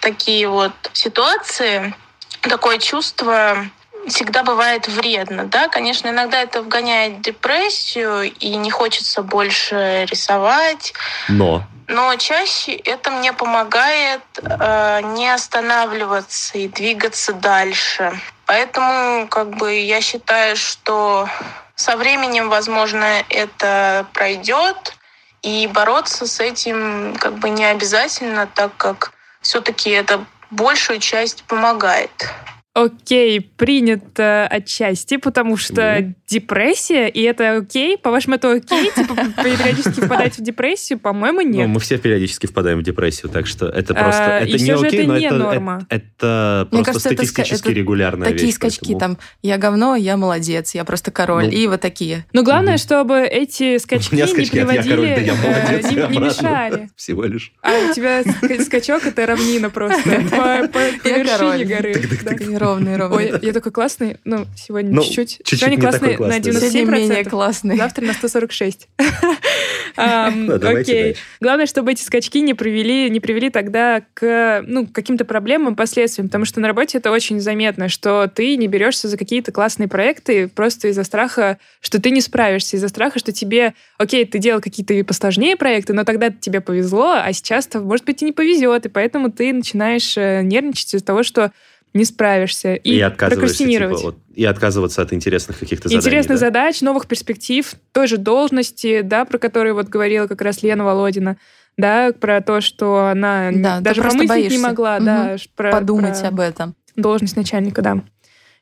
такие 0.00 0.48
вот 0.48 0.72
ситуации, 0.92 1.94
такое 2.48 2.78
чувство 2.78 3.66
всегда 4.06 4.42
бывает 4.42 4.88
вредно, 4.88 5.44
да, 5.44 5.68
конечно, 5.68 6.08
иногда 6.08 6.40
это 6.40 6.62
вгоняет 6.62 7.18
в 7.18 7.20
депрессию 7.20 8.32
и 8.32 8.54
не 8.56 8.70
хочется 8.70 9.22
больше 9.22 10.06
рисовать, 10.10 10.92
Но. 11.28 11.62
Но 11.88 12.14
чаще 12.16 12.72
это 12.72 13.10
мне 13.10 13.32
помогает 13.32 14.22
э, 14.40 15.00
не 15.14 15.28
останавливаться 15.28 16.56
и 16.56 16.68
двигаться 16.68 17.34
дальше. 17.34 18.18
Поэтому, 18.46 19.28
как 19.28 19.50
бы, 19.50 19.74
я 19.74 20.00
считаю, 20.00 20.56
что 20.56 21.28
со 21.74 21.96
временем, 21.96 22.48
возможно, 22.48 23.22
это 23.28 24.06
пройдет, 24.14 24.94
и 25.42 25.66
бороться 25.66 26.26
с 26.26 26.40
этим 26.40 27.16
как 27.18 27.34
бы 27.34 27.50
не 27.50 27.64
обязательно, 27.64 28.46
так 28.46 28.76
как 28.76 29.12
все-таки 29.40 29.90
это 29.90 30.24
большую 30.52 31.00
часть 31.00 31.42
помогает. 31.44 32.10
Окей, 32.74 33.40
принято 33.42 34.46
отчасти, 34.46 35.18
потому 35.18 35.58
что 35.58 36.14
депрессия, 36.26 37.06
и 37.08 37.20
это 37.20 37.56
окей. 37.58 37.98
По-вашему, 37.98 38.36
это 38.36 38.50
окей? 38.52 38.90
Типа, 38.96 39.14
периодически 39.44 40.00
впадать 40.00 40.38
в 40.38 40.42
депрессию? 40.42 40.98
По-моему, 40.98 41.42
ну, 41.42 41.48
нет. 41.48 41.68
мы 41.68 41.80
все 41.80 41.98
периодически 41.98 42.46
впадаем 42.46 42.78
в 42.78 42.82
депрессию, 42.82 43.30
так 43.30 43.46
что 43.46 43.66
это 43.66 43.92
просто... 43.92 44.24
А, 44.24 44.40
это 44.40 44.56
и 44.56 44.60
не 44.62 44.70
окей, 44.70 45.00
это 45.00 45.08
но 45.08 45.18
не 45.18 45.26
это, 45.26 45.34
норма. 45.36 45.86
это, 45.90 46.02
это 46.06 46.68
Мне 46.72 46.82
просто 46.84 47.10
кажется, 47.10 47.26
статистически 47.26 47.68
это 47.68 47.72
регулярная 47.72 48.28
Такие 48.30 48.46
вещь. 48.46 48.54
скачки, 48.54 48.92
поэтому- 48.94 49.00
там, 49.00 49.18
я 49.42 49.58
говно, 49.58 49.94
я 49.94 50.16
молодец, 50.16 50.74
я 50.74 50.84
просто 50.84 51.10
король. 51.10 51.44
Ну. 51.48 51.50
И 51.50 51.66
вот 51.66 51.82
такие. 51.82 52.24
Но 52.32 52.42
главное, 52.42 52.74
Мгм. 52.74 52.78
чтобы 52.78 53.20
эти 53.20 53.76
скачки 53.82 54.14
не 54.14 54.26
скачки 54.26 54.58
от 54.58 54.72
«я 54.72 54.82
король», 54.82 55.08
да 55.08 55.14
приводили, 55.14 55.26
я 55.26 55.34
э, 55.34 55.36
молодец, 55.36 55.92
и 55.92 55.94
не, 55.94 56.06
не 56.06 56.18
мешали. 56.26 56.88
Всего 56.96 57.24
лишь. 57.24 57.52
А 57.60 57.70
у 57.90 57.92
тебя 57.92 58.22
ска- 58.22 58.64
скачок— 58.64 59.04
это 59.06 59.26
равнина 59.26 59.68
просто 59.68 60.00
по, 60.02 60.78
вершине 61.06 61.64
горы. 61.66 62.61
Ровные, 62.62 62.96
ровные. 62.96 63.34
Ой, 63.34 63.40
я 63.42 63.52
такой 63.52 63.72
классный. 63.72 64.18
Ну, 64.24 64.46
сегодня 64.56 64.92
Ну, 64.92 65.02
чуть-чуть. 65.02 65.38
чуть-чуть 65.38 65.58
Сегодня 65.58 65.76
не 65.76 65.82
классный 65.82 66.10
на 66.10 66.16
классный, 66.16 66.40
да. 66.40 66.50
97%. 66.50 66.70
Сегодня 66.70 66.96
менее 66.96 67.24
классный. 67.24 67.76
Завтра 67.76 68.04
на 68.04 68.12
146. 68.12 68.88
Ам, 69.96 70.46
Да, 70.46 70.58
давайте 70.58 70.92
Окей. 70.92 71.16
Главное, 71.40 71.66
чтобы 71.66 71.92
эти 71.92 72.02
скачки 72.02 72.40
не 72.40 72.54
привели, 72.54 73.10
не 73.10 73.20
привели 73.20 73.50
тогда 73.50 74.02
к 74.14 74.62
ну, 74.66 74.86
каким-то 74.86 75.24
проблемам 75.24 75.76
последствиям, 75.76 76.28
потому 76.28 76.44
что 76.44 76.60
на 76.60 76.68
работе 76.68 76.98
это 76.98 77.10
очень 77.10 77.40
заметно, 77.40 77.88
что 77.88 78.30
ты 78.32 78.56
не 78.56 78.68
берешься 78.68 79.08
за 79.08 79.16
какие-то 79.16 79.52
классные 79.52 79.88
проекты 79.88 80.48
просто 80.48 80.88
из-за 80.88 81.04
страха, 81.04 81.58
что 81.80 82.00
ты 82.00 82.10
не 82.10 82.20
справишься, 82.20 82.76
из-за 82.76 82.88
страха, 82.88 83.18
что 83.18 83.32
тебе, 83.32 83.74
окей, 83.98 84.24
ты 84.24 84.38
делал 84.38 84.60
какие-то 84.60 85.04
посложнее 85.04 85.56
проекты, 85.56 85.92
но 85.92 86.04
тогда 86.04 86.30
тебе 86.30 86.60
повезло, 86.60 87.12
а 87.22 87.32
сейчас-то, 87.32 87.80
может 87.80 88.06
быть, 88.06 88.22
и 88.22 88.24
не 88.24 88.32
повезет, 88.32 88.86
и 88.86 88.88
поэтому 88.88 89.30
ты 89.30 89.52
начинаешь 89.52 90.16
э, 90.16 90.42
нервничать 90.42 90.94
из-за 90.94 91.04
того, 91.04 91.22
что 91.22 91.52
не 91.94 92.04
справишься 92.04 92.74
и, 92.74 92.90
И, 92.96 93.00
отказываешься, 93.00 93.40
прокрастинировать. 93.58 93.96
типа, 93.98 94.06
вот, 94.12 94.18
и 94.34 94.44
отказываться 94.44 95.02
от 95.02 95.12
интересных 95.12 95.58
каких-то 95.58 95.88
заданий. 95.88 96.00
Интересных 96.00 96.38
да? 96.40 96.46
задач, 96.46 96.80
новых 96.80 97.06
перспектив, 97.06 97.74
той 97.92 98.06
же 98.06 98.16
должности, 98.16 99.02
да, 99.02 99.24
про 99.24 99.38
которые 99.38 99.74
вот 99.74 99.88
говорила 99.88 100.26
как 100.26 100.40
раз 100.40 100.62
Лена 100.62 100.84
Володина, 100.84 101.36
да, 101.76 102.12
про 102.18 102.40
то, 102.40 102.60
что 102.60 103.06
она 103.08 103.50
Да, 103.52 103.80
даже 103.80 104.00
просто 104.00 104.18
помыслить 104.20 104.50
не 104.50 104.58
могла, 104.58 104.96
Мгм. 104.96 105.04
да, 105.04 105.36
про, 105.54 105.72
Подумать 105.72 106.18
про 106.18 106.28
об 106.28 106.40
этом. 106.40 106.74
должность 106.96 107.36
начальника, 107.36 107.82
да. 107.82 108.02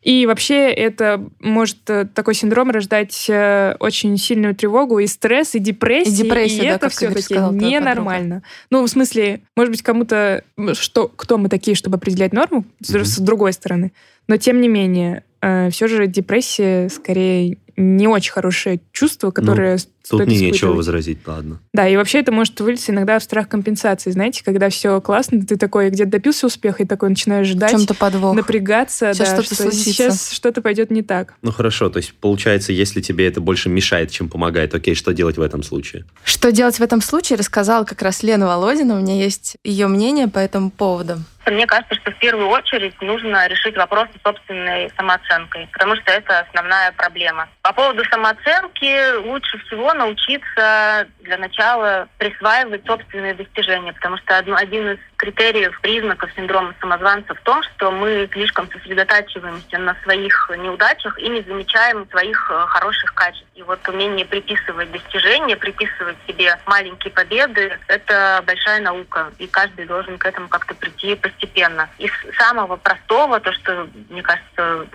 И 0.03 0.25
вообще 0.25 0.71
это 0.71 1.29
может 1.41 1.79
э, 1.91 2.07
такой 2.07 2.35
синдром 2.35 2.71
рождать 2.71 3.27
э, 3.29 3.77
очень 3.81 4.17
сильную 4.17 4.55
тревогу 4.55 4.99
и 4.99 5.07
стресс, 5.07 5.55
и 5.55 5.59
депрессию, 5.59 6.15
И 6.15 6.17
депрессию, 6.23 6.63
да, 6.63 6.69
это 6.77 6.89
все-таки 6.89 7.35
ненормально. 7.35 8.43
Ну, 8.71 8.83
в 8.83 8.89
смысле, 8.89 9.43
может 9.57 9.71
быть, 9.73 9.83
кому-то, 9.83 10.43
что, 10.73 11.09
кто 11.09 11.37
мы 11.37 11.51
такие, 11.51 11.75
чтобы 11.75 11.97
определять 11.97 12.33
норму, 12.33 12.65
Мгм. 12.89 13.05
с 13.05 13.19
другой 13.19 13.53
стороны. 13.53 13.93
Но 14.27 14.39
тем 14.39 14.61
не 14.61 14.69
менее, 14.69 15.25
все 15.71 15.87
же 15.87 16.07
депрессия 16.07 16.89
скорее 16.89 17.59
не 17.77 18.09
очень 18.09 18.33
хорошее 18.33 18.81
чувство, 18.93 19.31
которое 19.31 19.79
Тут 20.09 20.27
мне 20.27 20.39
нечего 20.41 20.73
возразить, 20.73 21.19
ладно. 21.27 21.61
Да, 21.73 21.87
и 21.89 21.97
вообще 21.97 22.21
это 22.21 22.33
может 22.33 22.59
вылиться 22.61 22.93
иногда 22.93 23.19
в 23.19 23.23
страх 23.23 23.49
компенсации. 23.49 24.11
Знаете, 24.11 24.43
когда 24.45 24.69
все 24.71 25.01
классно, 25.01 25.41
ты 25.45 25.57
такой 25.57 25.91
где-то 25.91 26.11
добился 26.11 26.47
успеха 26.47 26.83
и 26.83 26.87
такой 26.87 27.11
начинаешь 27.11 27.47
ждать, 27.47 27.71
чем-то 27.73 27.95
подвох. 27.95 28.35
напрягаться, 28.35 29.13
Сейчас 29.13 29.31
да, 29.31 29.43
что-то 29.43 29.55
что 29.55 29.63
случится. 29.65 29.85
сейчас 29.93 30.33
что-то 30.33 30.63
пойдет 30.63 30.91
не 30.91 31.03
так. 31.03 31.35
Ну 31.43 31.53
хорошо, 31.53 31.91
то 31.91 31.99
есть 31.99 32.15
получается, 32.15 32.73
если 32.73 33.01
тебе 33.01 33.27
это 33.29 33.41
больше 33.41 33.69
мешает, 33.69 34.11
чем 34.11 34.29
помогает, 34.29 34.75
окей, 34.75 34.95
что 34.95 35.13
делать 35.13 35.37
в 35.37 35.43
этом 35.43 35.63
случае? 35.63 36.05
Что 36.25 36.51
делать 36.51 36.77
в 36.79 36.83
этом 36.83 37.01
случае, 37.01 37.39
рассказала 37.39 37.85
как 37.85 38.03
раз 38.03 38.23
Лена 38.23 38.47
Володина. 38.47 38.95
У 38.97 39.01
меня 39.01 39.15
есть 39.15 39.57
ее 39.65 39.87
мнение 39.87 40.29
по 40.29 40.39
этому 40.39 40.71
поводу. 40.71 41.19
Мне 41.47 41.67
кажется, 41.67 41.95
что 41.97 42.13
в 42.13 42.19
первую 42.19 42.49
очередь 42.49 42.95
нужно 43.01 43.49
решить 43.49 43.75
вопрос 43.77 44.07
с 44.17 44.23
собственной 44.23 44.91
самооценкой, 44.97 45.69
потому 45.73 45.97
что 45.97 46.13
это 46.13 46.41
основная 46.41 46.93
проблема. 46.93 47.49
По 47.63 47.73
поводу 47.73 48.05
самооценки 48.11 49.17
лучше 49.27 49.59
всего 49.67 49.90
научиться 49.95 51.07
для 51.21 51.39
начала 51.39 52.09
присваивать 52.19 52.87
собственные 52.87 53.35
достижения, 53.35 53.93
потому 53.93 54.17
что 54.19 54.37
один 54.37 54.91
из 54.91 54.99
критериев, 55.17 55.79
признаков 55.81 56.31
синдрома 56.35 56.75
самозванца 56.81 57.35
в 57.35 57.41
том, 57.43 57.63
что 57.63 57.91
мы 57.91 58.29
слишком 58.33 58.71
сосредотачиваемся 58.71 59.79
на 59.79 59.95
своих 60.03 60.51
неудачах 60.59 61.19
и 61.19 61.29
не 61.29 61.43
замечаем 61.43 62.09
своих 62.11 62.51
э, 62.51 62.67
хороших 62.69 63.13
качеств. 63.15 63.47
И 63.55 63.63
вот 63.63 63.87
умение 63.89 64.25
приписывать 64.25 64.91
достижения, 64.91 65.57
приписывать 65.57 66.17
себе 66.27 66.59
маленькие 66.67 67.13
победы– 67.13 67.79
это 67.89 68.43
большая 68.47 68.81
наука, 68.81 69.31
и 69.39 69.47
каждый 69.47 69.87
должен 69.87 70.17
к 70.17 70.25
этому 70.25 70.49
как-то 70.49 70.75
прийти 70.75 71.15
постепенно. 71.15 71.89
Из 71.99 72.13
самого 72.39 72.77
простого, 72.77 73.41
то, 73.41 73.53
что, 73.53 73.89
мне 74.09 74.23
кажется, 74.23 74.87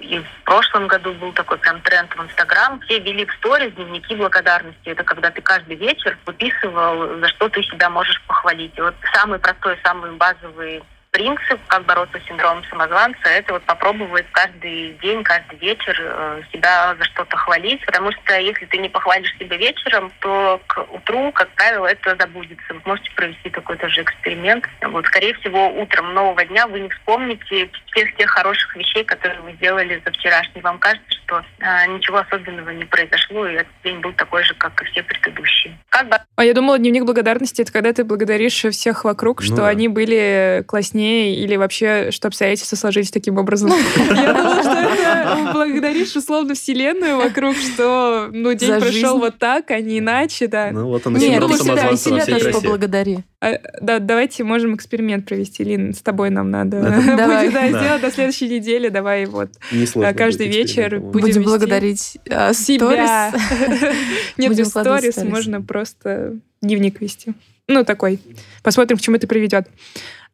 и 0.00 0.18
в 0.18 0.44
прошлом 0.44 0.86
году 0.86 1.12
был 1.14 1.32
такой 1.32 1.58
прям 1.58 1.80
тренд 1.82 2.14
в 2.14 2.22
Инстаграм. 2.22 2.80
Все 2.80 2.98
вели 3.00 3.24
в 3.26 3.32
сторис 3.34 3.72
дневники 3.74 4.14
благодарности. 4.14 4.88
Это 4.88 5.04
когда 5.04 5.30
ты 5.30 5.40
каждый 5.40 5.76
вечер 5.76 6.16
выписывал, 6.26 7.18
за 7.20 7.28
что 7.28 7.48
ты 7.48 7.62
себя 7.62 7.90
можешь 7.90 8.20
похвалить. 8.22 8.76
И 8.76 8.80
вот 8.80 8.94
самый 9.14 9.38
простой, 9.38 9.78
самый 9.82 10.12
базовый 10.12 10.82
принцип, 11.14 11.60
как 11.68 11.84
бороться 11.84 12.18
с 12.18 12.26
синдромом 12.28 12.64
самозванца, 12.64 13.28
это 13.28 13.52
вот 13.52 13.62
попробовать 13.62 14.26
каждый 14.32 14.94
день, 15.00 15.22
каждый 15.22 15.56
вечер 15.60 15.96
э, 15.96 16.42
себя 16.52 16.96
за 16.98 17.04
что-то 17.04 17.36
хвалить, 17.36 17.86
потому 17.86 18.10
что 18.10 18.34
если 18.34 18.66
ты 18.66 18.78
не 18.78 18.88
похвалишь 18.88 19.32
себя 19.38 19.56
вечером, 19.56 20.10
то 20.18 20.60
к 20.66 20.84
утру, 20.92 21.30
как 21.30 21.50
правило, 21.50 21.86
это 21.86 22.16
забудется. 22.18 22.74
Вы 22.74 22.80
можете 22.84 23.12
провести 23.12 23.48
такой 23.48 23.76
тоже 23.76 24.02
эксперимент. 24.02 24.68
Вот, 24.82 25.06
скорее 25.06 25.34
всего, 25.34 25.68
утром 25.80 26.14
нового 26.14 26.44
дня 26.46 26.66
вы 26.66 26.80
не 26.80 26.88
вспомните 26.88 27.70
всех 27.92 28.16
тех 28.16 28.28
хороших 28.28 28.74
вещей, 28.74 29.04
которые 29.04 29.40
вы 29.42 29.52
сделали 29.52 30.02
за 30.04 30.10
вчерашний. 30.10 30.62
Вам 30.62 30.80
кажется, 30.80 31.12
что 31.24 31.44
э, 31.60 31.86
ничего 31.92 32.18
особенного 32.18 32.70
не 32.70 32.86
произошло, 32.86 33.46
и 33.46 33.54
этот 33.54 33.72
день 33.84 34.00
был 34.00 34.12
такой 34.14 34.42
же, 34.42 34.54
как 34.54 34.82
и 34.82 34.84
все 34.86 35.04
предыдущие. 35.04 35.78
Как 35.90 36.08
бы... 36.08 36.16
А 36.34 36.44
я 36.44 36.54
думала, 36.54 36.76
дневник 36.76 37.04
благодарности— 37.04 37.62
это 37.62 37.72
когда 37.72 37.92
ты 37.92 38.02
благодаришь 38.02 38.64
всех 38.64 39.04
вокруг, 39.04 39.40
ну, 39.42 39.46
что 39.46 39.56
да. 39.58 39.68
они 39.68 39.86
были 39.86 40.64
класснее 40.66 41.03
сложнее 41.04 41.34
или 41.36 41.56
вообще, 41.56 42.10
что 42.10 42.28
обстоятельства 42.28 42.76
сложились 42.76 43.10
таким 43.10 43.38
образом. 43.38 43.70
Я 43.96 44.32
думала, 44.32 44.62
что 44.62 44.72
это 44.72 45.52
благодаришь 45.52 46.16
условно 46.16 46.54
вселенную 46.54 47.16
вокруг, 47.16 47.56
что 47.56 48.28
ну 48.32 48.52
день 48.54 48.80
прошел 48.80 49.18
вот 49.18 49.38
так, 49.38 49.70
а 49.70 49.80
не 49.80 49.98
иначе, 49.98 50.48
да. 50.48 50.70
Ну 50.72 50.88
вот 50.88 51.06
он 51.06 51.14
Нет, 51.14 51.42
ты 51.46 51.58
себя, 51.58 51.96
себя 51.96 52.26
тоже 52.26 52.50
поблагодари. 52.50 53.18
А, 53.40 53.58
да, 53.80 53.98
давайте 53.98 54.42
можем 54.44 54.74
эксперимент 54.74 55.26
провести, 55.26 55.64
Лин, 55.64 55.92
с 55.92 56.00
тобой 56.00 56.30
нам 56.30 56.50
надо 56.50 56.80
давай. 56.80 57.50
да, 57.50 57.68
сделать 57.68 58.00
до 58.00 58.10
следующей 58.10 58.48
недели, 58.48 58.88
давай 58.88 59.26
вот 59.26 59.50
а, 59.96 60.14
каждый 60.14 60.48
вечер 60.48 61.00
будем 61.00 61.42
благодарить 61.42 62.18
а, 62.30 62.54
себя. 62.54 63.32
Нет, 64.38 64.56
без 64.56 64.68
сторис 64.68 65.16
можно 65.18 65.60
просто 65.60 66.38
дневник 66.62 67.00
вести. 67.00 67.34
Ну, 67.66 67.84
такой. 67.84 68.20
Посмотрим, 68.62 68.98
к 68.98 69.00
чему 69.00 69.16
это 69.16 69.26
приведет. 69.26 69.68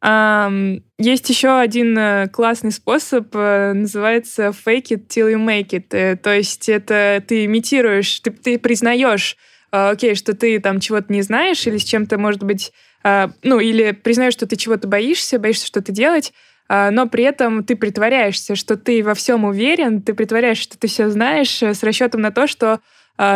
Есть 0.02 1.28
еще 1.28 1.58
один 1.58 1.96
э, 1.98 2.28
классный 2.28 2.72
способ, 2.72 3.28
э, 3.34 3.72
называется 3.74 4.48
fake 4.48 4.88
it 4.92 5.08
till 5.08 5.30
you 5.30 5.36
make 5.36 5.70
it. 5.70 5.88
Э, 5.90 6.16
то 6.16 6.34
есть 6.34 6.70
это 6.70 7.22
ты 7.26 7.44
имитируешь, 7.44 8.20
ты, 8.20 8.30
ты 8.30 8.58
признаешь, 8.58 9.36
окей, 9.70 10.14
что 10.14 10.34
ты 10.34 10.58
там 10.58 10.80
чего-то 10.80 11.12
не 11.12 11.20
знаешь 11.20 11.66
или 11.66 11.76
с 11.76 11.84
чем-то, 11.84 12.18
может 12.18 12.42
быть, 12.42 12.72
ну, 13.04 13.60
или 13.60 13.92
признаешь, 13.92 14.32
что 14.32 14.46
ты 14.46 14.56
чего-то 14.56 14.88
боишься, 14.88 15.38
боишься 15.38 15.66
что-то 15.66 15.92
делать, 15.92 16.32
но 16.68 17.06
при 17.06 17.22
этом 17.24 17.62
ты 17.62 17.76
притворяешься, 17.76 18.56
что 18.56 18.76
ты 18.76 19.02
во 19.04 19.14
всем 19.14 19.44
уверен, 19.44 20.02
ты 20.02 20.12
притворяешься, 20.12 20.64
что 20.64 20.78
ты 20.78 20.88
все 20.88 21.08
знаешь 21.08 21.62
с 21.62 21.82
расчетом 21.84 22.20
на 22.20 22.32
то, 22.32 22.48
что 22.48 22.80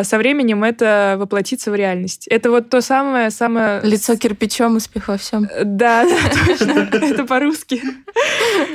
со 0.03 0.19
временем 0.19 0.65
это 0.65 1.17
воплотится 1.19 1.71
в 1.71 1.75
реальность. 1.75 2.27
Это 2.29 2.51
вот 2.51 2.71
то 2.71 2.81
самое, 2.81 3.31
самое... 3.31 3.81
Лицо 3.83 4.17
кирпичом, 4.17 4.77
успех 4.77 5.09
во 5.09 5.19
всем. 5.19 5.49
Да, 5.63 6.05
да, 6.09 6.17
точно. 6.47 6.89
Это 6.91 7.25
по-русски. 7.25 7.83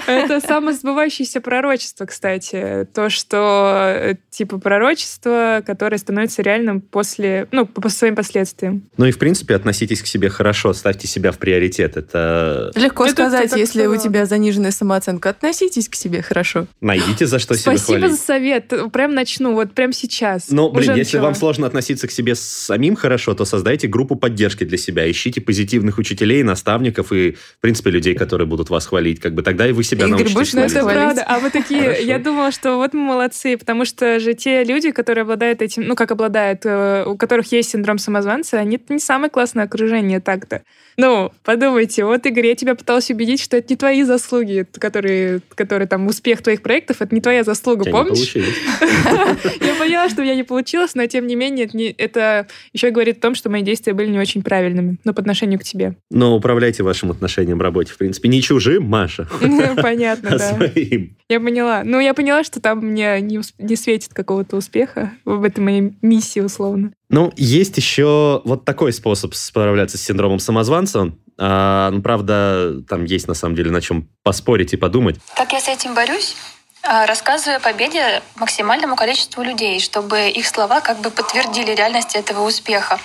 Это 0.05 0.39
самосбывающееся 0.39 1.41
пророчество, 1.41 2.05
кстати. 2.05 2.87
То, 2.93 3.09
что 3.09 3.93
э, 3.95 4.15
типа 4.29 4.59
пророчество, 4.59 5.63
которое 5.65 5.97
становится 5.97 6.41
реальным 6.41 6.81
после, 6.81 7.47
ну, 7.51 7.65
по 7.65 7.89
своим 7.89 8.15
последствиям. 8.15 8.89
Ну 8.97 9.05
и, 9.05 9.11
в 9.11 9.17
принципе, 9.17 9.55
относитесь 9.55 10.01
к 10.01 10.05
себе 10.05 10.29
хорошо, 10.29 10.73
ставьте 10.73 11.07
себя 11.07 11.31
в 11.31 11.37
приоритет. 11.37 11.97
Это... 11.97 12.71
Легко 12.75 13.07
сказать, 13.07 13.55
если 13.55 13.85
у 13.85 13.97
тебя 13.97 14.25
заниженная 14.25 14.71
самооценка. 14.71 15.29
Относитесь 15.29 15.89
к 15.89 15.95
себе 15.95 16.21
хорошо. 16.21 16.67
Найдите, 16.81 17.25
за 17.25 17.39
что 17.39 17.55
себя 17.55 17.77
Спасибо 17.77 18.09
за 18.09 18.17
совет. 18.17 18.73
Прям 18.91 19.13
начну, 19.13 19.53
вот 19.53 19.73
прям 19.73 19.91
сейчас. 19.93 20.49
Ну, 20.49 20.69
блин, 20.69 20.98
если 20.99 21.17
вам 21.17 21.35
сложно 21.35 21.67
относиться 21.67 22.07
к 22.07 22.11
себе 22.11 22.35
самим 22.35 22.95
хорошо, 22.95 23.33
то 23.33 23.45
создайте 23.45 23.87
группу 23.87 24.15
поддержки 24.15 24.63
для 24.63 24.77
себя. 24.77 25.09
Ищите 25.09 25.41
позитивных 25.41 25.97
учителей, 25.97 26.43
наставников 26.43 27.11
и, 27.11 27.31
в 27.31 27.61
принципе, 27.61 27.89
людей, 27.89 28.15
которые 28.15 28.47
будут 28.47 28.69
вас 28.69 28.85
хвалить. 28.85 29.19
Как 29.19 29.33
бы 29.33 29.41
тогда 29.41 29.67
и 29.67 29.71
вы 29.71 29.83
себя 29.83 30.05
Игорь, 30.05 30.23
научитесь 30.23 30.51
хвалить. 30.51 30.71
Это 30.71 30.85
правда. 30.85 31.23
А 31.23 31.39
вы 31.39 31.49
такие, 31.49 31.81
Хорошо. 31.81 32.01
я 32.01 32.19
думала, 32.19 32.51
что 32.51 32.75
вот 32.75 32.93
мы 32.93 33.01
молодцы, 33.01 33.57
потому 33.57 33.85
что 33.85 34.19
же 34.19 34.33
те 34.33 34.63
люди, 34.63 34.91
которые 34.91 35.23
обладают 35.23 35.61
этим, 35.61 35.83
ну, 35.83 35.95
как 35.95 36.11
обладают, 36.11 36.61
э, 36.65 37.05
у 37.05 37.17
которых 37.17 37.51
есть 37.51 37.71
синдром 37.71 37.97
самозванца, 37.97 38.59
они 38.59 38.79
не 38.89 38.99
самое 38.99 39.29
классное 39.29 39.65
окружение 39.65 40.19
так-то. 40.19 40.61
Ну, 40.97 41.31
подумайте, 41.43 42.03
вот, 42.03 42.25
Игорь, 42.25 42.47
я 42.47 42.55
тебя 42.55 42.75
пыталась 42.75 43.09
убедить, 43.09 43.41
что 43.41 43.55
это 43.57 43.67
не 43.69 43.77
твои 43.77 44.03
заслуги, 44.03 44.65
которые, 44.77 45.41
которые 45.55 45.87
там, 45.87 46.07
успех 46.07 46.41
твоих 46.41 46.61
проектов, 46.61 47.01
это 47.01 47.15
не 47.15 47.21
твоя 47.21 47.43
заслуга, 47.43 47.89
помнишь? 47.89 48.35
Я 49.61 49.75
поняла, 49.75 50.09
что 50.09 50.21
у 50.21 50.23
меня 50.25 50.35
не 50.35 50.43
получилось, 50.89 50.95
но 50.95 51.05
тем 51.07 51.27
не 51.27 51.35
менее 51.35 51.65
это, 51.65 51.77
не, 51.77 51.89
это 51.89 52.47
еще 52.73 52.91
говорит 52.91 53.17
о 53.17 53.21
том, 53.21 53.35
что 53.35 53.49
мои 53.49 53.61
действия 53.61 53.93
были 53.93 54.09
не 54.09 54.19
очень 54.19 54.41
правильными, 54.41 54.97
но 55.03 55.13
по 55.13 55.21
отношению 55.21 55.59
к 55.59 55.63
тебе. 55.63 55.95
Но 56.09 56.35
управляйте 56.35 56.83
вашим 56.83 57.11
отношением 57.11 57.57
в 57.57 57.61
работе, 57.61 57.93
в 57.93 57.97
принципе. 57.97 58.29
Не 58.29 58.41
чужим, 58.41 58.85
Маша. 58.85 59.27
Понятно, 59.81 60.29
а 60.31 60.37
да. 60.37 60.55
своим. 60.55 61.17
Я 61.29 61.39
поняла. 61.39 61.83
Ну, 61.83 61.99
я 61.99 62.13
поняла, 62.13 62.43
что 62.43 62.59
там 62.59 62.79
мне 62.79 63.21
не, 63.21 63.41
не 63.57 63.75
светит 63.75 64.13
какого-то 64.13 64.57
успеха 64.57 65.11
в 65.25 65.43
этой 65.43 65.59
моей 65.59 65.93
миссии, 66.01 66.39
условно. 66.39 66.91
Ну, 67.09 67.33
есть 67.37 67.75
еще 67.77 68.41
вот 68.45 68.65
такой 68.65 68.93
способ 68.93 69.33
справляться 69.33 69.97
с 69.97 70.01
синдромом 70.01 70.39
самозванца. 70.39 71.13
А, 71.37 71.89
ну, 71.91 72.01
правда, 72.01 72.83
там 72.87 73.05
есть 73.05 73.27
на 73.27 73.33
самом 73.33 73.55
деле 73.55 73.71
на 73.71 73.81
чем 73.81 74.09
поспорить 74.23 74.73
и 74.73 74.77
подумать. 74.77 75.17
Как 75.35 75.51
я 75.53 75.59
с 75.59 75.67
этим 75.67 75.95
борюсь? 75.95 76.35
А, 76.81 77.05
рассказывая 77.05 77.57
о 77.57 77.59
победе 77.59 78.23
максимальному 78.35 78.95
количеству 78.95 79.43
людей, 79.43 79.79
чтобы 79.79 80.29
их 80.29 80.47
слова 80.47 80.79
как 80.81 80.97
бы 80.99 81.11
подтвердили 81.11 81.71
реальность 81.71 82.15
этого 82.15 82.41
успеха. 82.41 82.99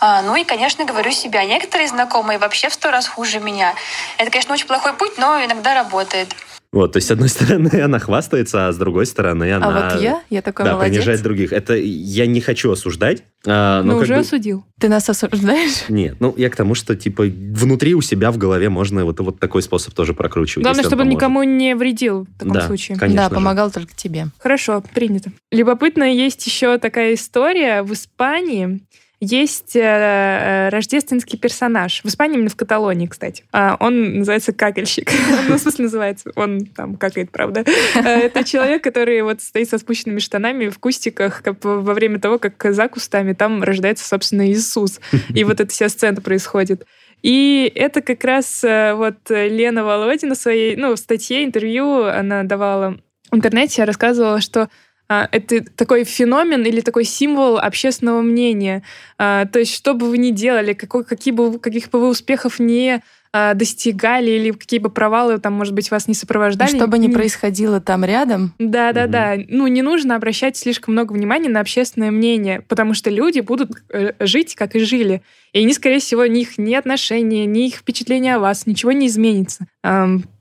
А, 0.00 0.22
ну 0.22 0.36
и, 0.36 0.44
конечно, 0.44 0.84
говорю 0.84 1.10
себя. 1.10 1.44
Некоторые 1.44 1.88
знакомые 1.88 2.38
вообще 2.38 2.68
в 2.68 2.74
сто 2.74 2.90
раз 2.90 3.08
хуже 3.08 3.40
меня. 3.40 3.74
Это, 4.18 4.30
конечно, 4.30 4.54
очень 4.54 4.66
плохой 4.66 4.92
путь, 4.92 5.18
но 5.18 5.42
иногда 5.44 5.74
работает. 5.74 6.34
Вот, 6.72 6.92
то 6.92 6.98
есть, 6.98 7.08
с 7.08 7.10
одной 7.10 7.28
стороны, 7.30 7.80
она 7.80 7.98
хвастается, 7.98 8.68
а 8.68 8.72
с 8.72 8.76
другой 8.76 9.06
стороны, 9.06 9.52
она... 9.52 9.66
А 9.66 9.92
вот 9.92 10.02
я? 10.02 10.22
Я 10.30 10.40
такой 10.40 10.64
да, 10.64 10.74
молодец. 10.74 10.92
принижает 10.92 11.22
других. 11.22 11.52
Это 11.52 11.74
я 11.74 12.26
не 12.26 12.40
хочу 12.40 12.70
осуждать. 12.70 13.24
А, 13.46 13.82
но 13.82 13.94
ну, 13.94 13.98
уже 13.98 14.14
бы... 14.14 14.20
осудил. 14.20 14.64
Ты 14.78 14.88
нас 14.88 15.08
осуждаешь? 15.08 15.84
Нет, 15.88 16.16
ну, 16.20 16.32
я 16.36 16.48
к 16.48 16.56
тому, 16.56 16.74
что, 16.74 16.94
типа, 16.94 17.24
внутри 17.24 17.94
у 17.94 18.02
себя 18.02 18.30
в 18.30 18.38
голове 18.38 18.68
можно 18.68 19.04
вот, 19.04 19.18
вот 19.20 19.40
такой 19.40 19.62
способ 19.62 19.94
тоже 19.94 20.14
прокручивать. 20.14 20.64
Главное, 20.64 20.84
чтобы 20.84 21.02
он 21.02 21.08
никому 21.08 21.42
не 21.42 21.74
вредил 21.74 22.24
в 22.24 22.38
таком 22.38 22.54
да, 22.54 22.66
случае. 22.66 22.96
Конечно 22.98 23.24
да, 23.24 23.28
же. 23.28 23.34
помогал 23.34 23.70
только 23.72 23.94
тебе. 23.96 24.28
Хорошо, 24.38 24.82
принято. 24.94 25.32
Любопытно, 25.50 26.04
есть 26.04 26.46
еще 26.46 26.78
такая 26.78 27.14
история 27.14 27.82
в 27.82 27.92
Испании 27.92 28.80
есть 29.20 29.76
э, 29.76 29.80
э, 29.80 30.68
рождественский 30.70 31.38
персонаж. 31.38 32.00
В 32.02 32.06
Испании, 32.06 32.36
именно 32.36 32.48
в 32.48 32.56
Каталонии, 32.56 33.06
кстати. 33.06 33.44
А, 33.52 33.76
он 33.78 34.18
называется 34.18 34.54
какельщик. 34.54 35.12
ну, 35.48 35.56
в 35.56 35.60
смысле 35.60 35.84
называется. 35.84 36.32
Он 36.36 36.64
там 36.64 36.96
какает, 36.96 37.30
правда. 37.30 37.64
Э, 37.94 38.00
это 38.00 38.44
человек, 38.44 38.82
который 38.82 39.20
вот 39.20 39.42
стоит 39.42 39.68
со 39.68 39.76
спущенными 39.76 40.20
штанами 40.20 40.70
в 40.70 40.78
кустиках 40.78 41.42
как, 41.42 41.62
во 41.62 41.92
время 41.92 42.18
того, 42.18 42.38
как 42.38 42.72
за 42.72 42.88
кустами 42.88 43.34
там 43.34 43.62
рождается, 43.62 44.08
собственно, 44.08 44.50
Иисус. 44.50 45.00
И 45.34 45.44
вот 45.44 45.60
эта 45.60 45.70
вся 45.70 45.90
сцена 45.90 46.22
происходит. 46.22 46.86
И 47.22 47.70
это 47.74 48.00
как 48.00 48.24
раз 48.24 48.62
вот 48.62 49.16
Лена 49.28 49.84
Володина 49.84 50.34
в 50.34 50.38
своей, 50.38 50.76
ну, 50.76 50.94
в 50.94 50.98
статье, 50.98 51.44
интервью 51.44 52.04
она 52.04 52.44
давала 52.44 52.98
в 53.30 53.36
интернете, 53.36 53.84
рассказывала, 53.84 54.40
что 54.40 54.70
это 55.10 55.64
такой 55.64 56.04
феномен 56.04 56.64
или 56.64 56.80
такой 56.80 57.04
символ 57.04 57.58
общественного 57.58 58.22
мнения. 58.22 58.84
А, 59.18 59.44
то 59.46 59.58
есть, 59.58 59.74
что 59.74 59.94
бы 59.94 60.08
вы 60.08 60.18
ни 60.18 60.30
делали, 60.30 60.72
какой, 60.72 61.04
какие 61.04 61.34
бы, 61.34 61.58
каких 61.58 61.90
бы 61.90 62.00
вы 62.00 62.08
успехов 62.08 62.60
не 62.60 63.02
а, 63.32 63.54
достигали 63.54 64.30
или 64.30 64.52
какие 64.52 64.78
бы 64.78 64.88
провалы 64.88 65.38
там, 65.38 65.54
может 65.54 65.74
быть, 65.74 65.90
вас 65.90 66.06
не 66.06 66.14
сопровождали. 66.14 66.76
Что 66.76 66.86
бы 66.86 66.96
ни 66.98 67.08
происходило 67.08 67.80
там 67.80 68.04
рядом. 68.04 68.54
Да, 68.60 68.92
да, 68.92 69.08
да. 69.08 69.34
Ну, 69.48 69.66
не 69.66 69.82
нужно 69.82 70.14
обращать 70.14 70.56
слишком 70.56 70.94
много 70.94 71.12
внимания 71.12 71.48
на 71.48 71.58
общественное 71.58 72.12
мнение, 72.12 72.60
потому 72.68 72.94
что 72.94 73.10
люди 73.10 73.40
будут 73.40 73.82
э, 73.92 74.12
жить, 74.20 74.54
как 74.54 74.76
и 74.76 74.78
жили. 74.78 75.22
И 75.52 75.58
они, 75.58 75.72
скорее 75.72 75.98
всего, 75.98 76.24
ни 76.26 76.42
их 76.42 76.56
ни 76.56 76.74
отношения, 76.74 77.46
ни 77.46 77.66
их 77.66 77.74
впечатления 77.74 78.36
о 78.36 78.38
вас, 78.38 78.64
ничего 78.66 78.92
не 78.92 79.08
изменится. 79.08 79.66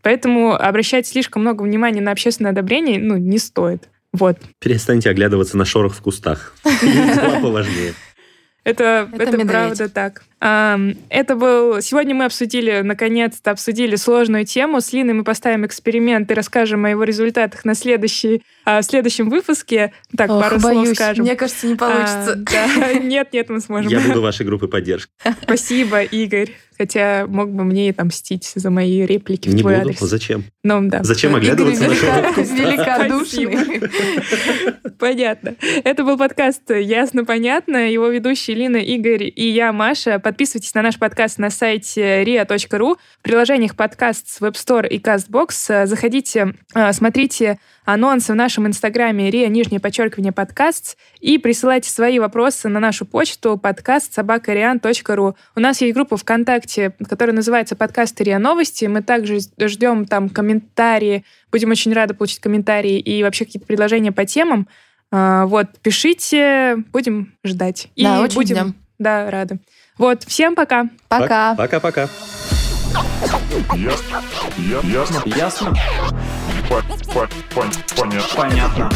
Поэтому 0.04 0.54
обращать 0.54 1.08
слишком 1.08 1.42
много 1.42 1.64
внимания 1.64 2.02
на 2.02 2.12
общественное 2.12 2.52
одобрение, 2.52 3.00
ну, 3.00 3.18
не 3.18 3.40
стоит. 3.40 3.90
Вот. 4.12 4.38
Перестаньте 4.60 5.10
оглядываться 5.10 5.58
на 5.58 5.66
шорох 5.66 5.94
в 5.96 6.02
кустах. 6.02 6.56
Есть 6.66 6.84
дела 6.84 7.40
поважнее. 7.40 7.94
Это, 8.64 9.10
Это 9.14 9.24
это, 9.24 9.46
правда 9.46 9.90
так. 9.90 10.24
Это 10.42 11.36
был... 11.36 11.82
Сегодня 11.82 12.16
мы 12.16 12.26
обсудили, 12.26 12.80
наконец-то 12.82 13.52
обсудили 13.52 13.96
сложную 13.98 14.46
тему. 14.46 14.80
С 14.80 14.94
Линой 14.94 15.14
мы 15.14 15.24
поставим 15.26 15.66
эксперимент 15.66 16.32
и 16.32 16.34
расскажем 16.34 16.86
о 16.86 16.90
его 16.90 17.04
результатах 17.04 17.66
на 17.66 17.76
следующий, 17.76 18.42
а, 18.66 18.82
в 18.82 18.86
следующем 18.86 19.30
выпуске. 19.30 19.92
Так, 20.16 20.30
Ох, 20.30 20.42
пару 20.42 20.60
слов 20.60 20.74
боюсь, 20.76 20.96
скажем. 20.96 21.26
мне 21.26 21.36
кажется, 21.36 21.68
не 21.68 21.74
А, 21.74 21.78
получится. 21.78 22.36
да. 22.38 22.94
Нет, 23.00 23.34
нет, 23.34 23.50
мы 23.50 23.60
сможем. 23.60 23.92
Я 23.92 24.00
буду 24.00 24.22
вашей 24.22 24.46
группой 24.46 24.70
поддержки. 24.70 25.12
Спасибо, 25.44 26.04
Игорь. 26.04 26.52
Хотя 26.78 27.26
мог 27.28 27.50
бы 27.52 27.66
мне 27.66 27.88
и 27.88 27.92
отомстить 27.92 28.54
за 28.56 28.70
мои 28.70 29.06
реплики 29.06 29.50
в 29.50 29.54
Не 29.54 29.62
твой 29.62 29.76
буду. 29.80 29.90
адрес. 29.90 30.00
Зачем? 30.00 30.46
Ну, 30.64 30.80
да. 30.88 31.04
Зачем 31.04 31.32
Игорь 31.32 31.50
оглядываться 31.52 31.84
на 31.84 31.92
велика- 31.92 32.32
в 32.32 32.36
кустах? 32.36 32.58
великодушный. 32.58 33.82
Понятно. 35.00 35.56
Это 35.84 36.04
был 36.06 36.18
подкаст 36.18 36.70
«Ясно-понятно». 36.72 37.90
Его 37.92 38.08
ведущие 38.08 38.56
Лина, 38.56 38.78
Игорь 38.78 39.24
и 39.36 39.50
я, 39.50 39.74
Маша. 39.74 40.20
Подписывайтесь 40.30 40.76
на 40.76 40.84
наш 40.84 41.00
подкаст 41.00 41.40
на 41.40 41.50
сайте 41.50 42.22
ria.ru, 42.22 42.98
в 42.98 43.24
приложениях 43.24 43.76
подкаст 43.76 44.28
с 44.30 44.40
Web 44.42 44.52
Store 44.52 44.88
и 44.88 45.00
CastBox. 45.00 45.88
Заходите, 45.88 46.54
а, 46.76 46.94
смотрите 46.94 47.58
анонсы 47.84 48.34
в 48.34 48.36
нашем 48.36 48.68
инстаграме 48.68 49.32
ria, 49.32 49.48
нижнее 49.48 49.80
подчеркивание, 49.80 50.32
подкаст, 50.32 51.00
и 51.20 51.40
присылайте 51.40 51.90
свои 51.90 52.20
вопросы 52.20 52.70
на 52.70 52.80
нашу 52.80 53.08
почту 53.08 53.58
подкаст 53.58 54.14
собакариан.ру. 54.14 55.36
У 55.56 55.60
нас 55.60 55.82
есть 55.82 55.96
группа 55.96 56.16
ВКонтакте, 56.16 56.94
которая 57.10 57.36
называется 57.36 57.76
«Подкаст 57.76 58.22
РИА 58.22 58.38
Новости». 58.38 58.86
Мы 58.86 59.02
также 59.02 59.40
ждем 59.60 60.06
там 60.06 60.30
комментарии. 60.30 61.26
Будем 61.52 61.72
очень 61.72 61.92
рады 61.92 62.14
получить 62.14 62.40
комментарии 62.40 63.00
и 63.00 63.24
вообще 63.24 63.46
какие-то 63.46 63.66
предложения 63.66 64.12
по 64.12 64.26
темам. 64.28 64.68
А, 65.10 65.48
Вот, 65.48 65.80
пишите, 65.82 66.76
будем 66.94 67.34
ждать. 67.44 67.88
И 67.96 68.04
Да, 68.04 68.22
очень 68.22 68.36
будем, 68.36 68.56
ждем. 68.56 68.76
да, 69.00 69.32
рады. 69.32 69.58
Вот, 70.00 70.24
всем 70.24 70.56
пока. 70.56 70.86
Пока. 71.10 71.56
Пока-пока. 71.56 72.08
Ясно. 73.76 74.22
Ясно. 74.84 75.22
Ясно? 75.26 75.74
По- 76.70 76.82
по- 77.14 77.28
пон- 77.54 77.74
Понятно. 77.98 78.36
Понятно. 78.36 78.90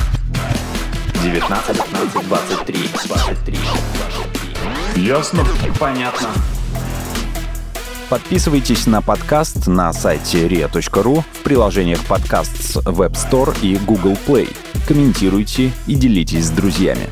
19, 1.21 1.83
15, 1.83 2.27
23, 2.27 2.89
23, 3.05 3.59
23. 4.95 5.03
Ясно. 5.03 5.45
Понятно. 5.77 6.29
Подписывайтесь 8.09 8.85
на 8.87 9.01
подкаст 9.01 9.67
на 9.67 9.91
сайте 9.91 10.47
ria.ru 10.47 11.21
в 11.33 11.43
приложениях 11.43 11.99
подкаст 12.05 12.55
с 12.63 12.77
Web 12.77 13.11
Store 13.13 13.53
и 13.61 13.75
Google 13.75 14.17
Play. 14.25 14.55
Комментируйте 14.87 15.73
и 15.85 15.95
делитесь 15.95 16.45
с 16.45 16.49
друзьями. 16.49 17.09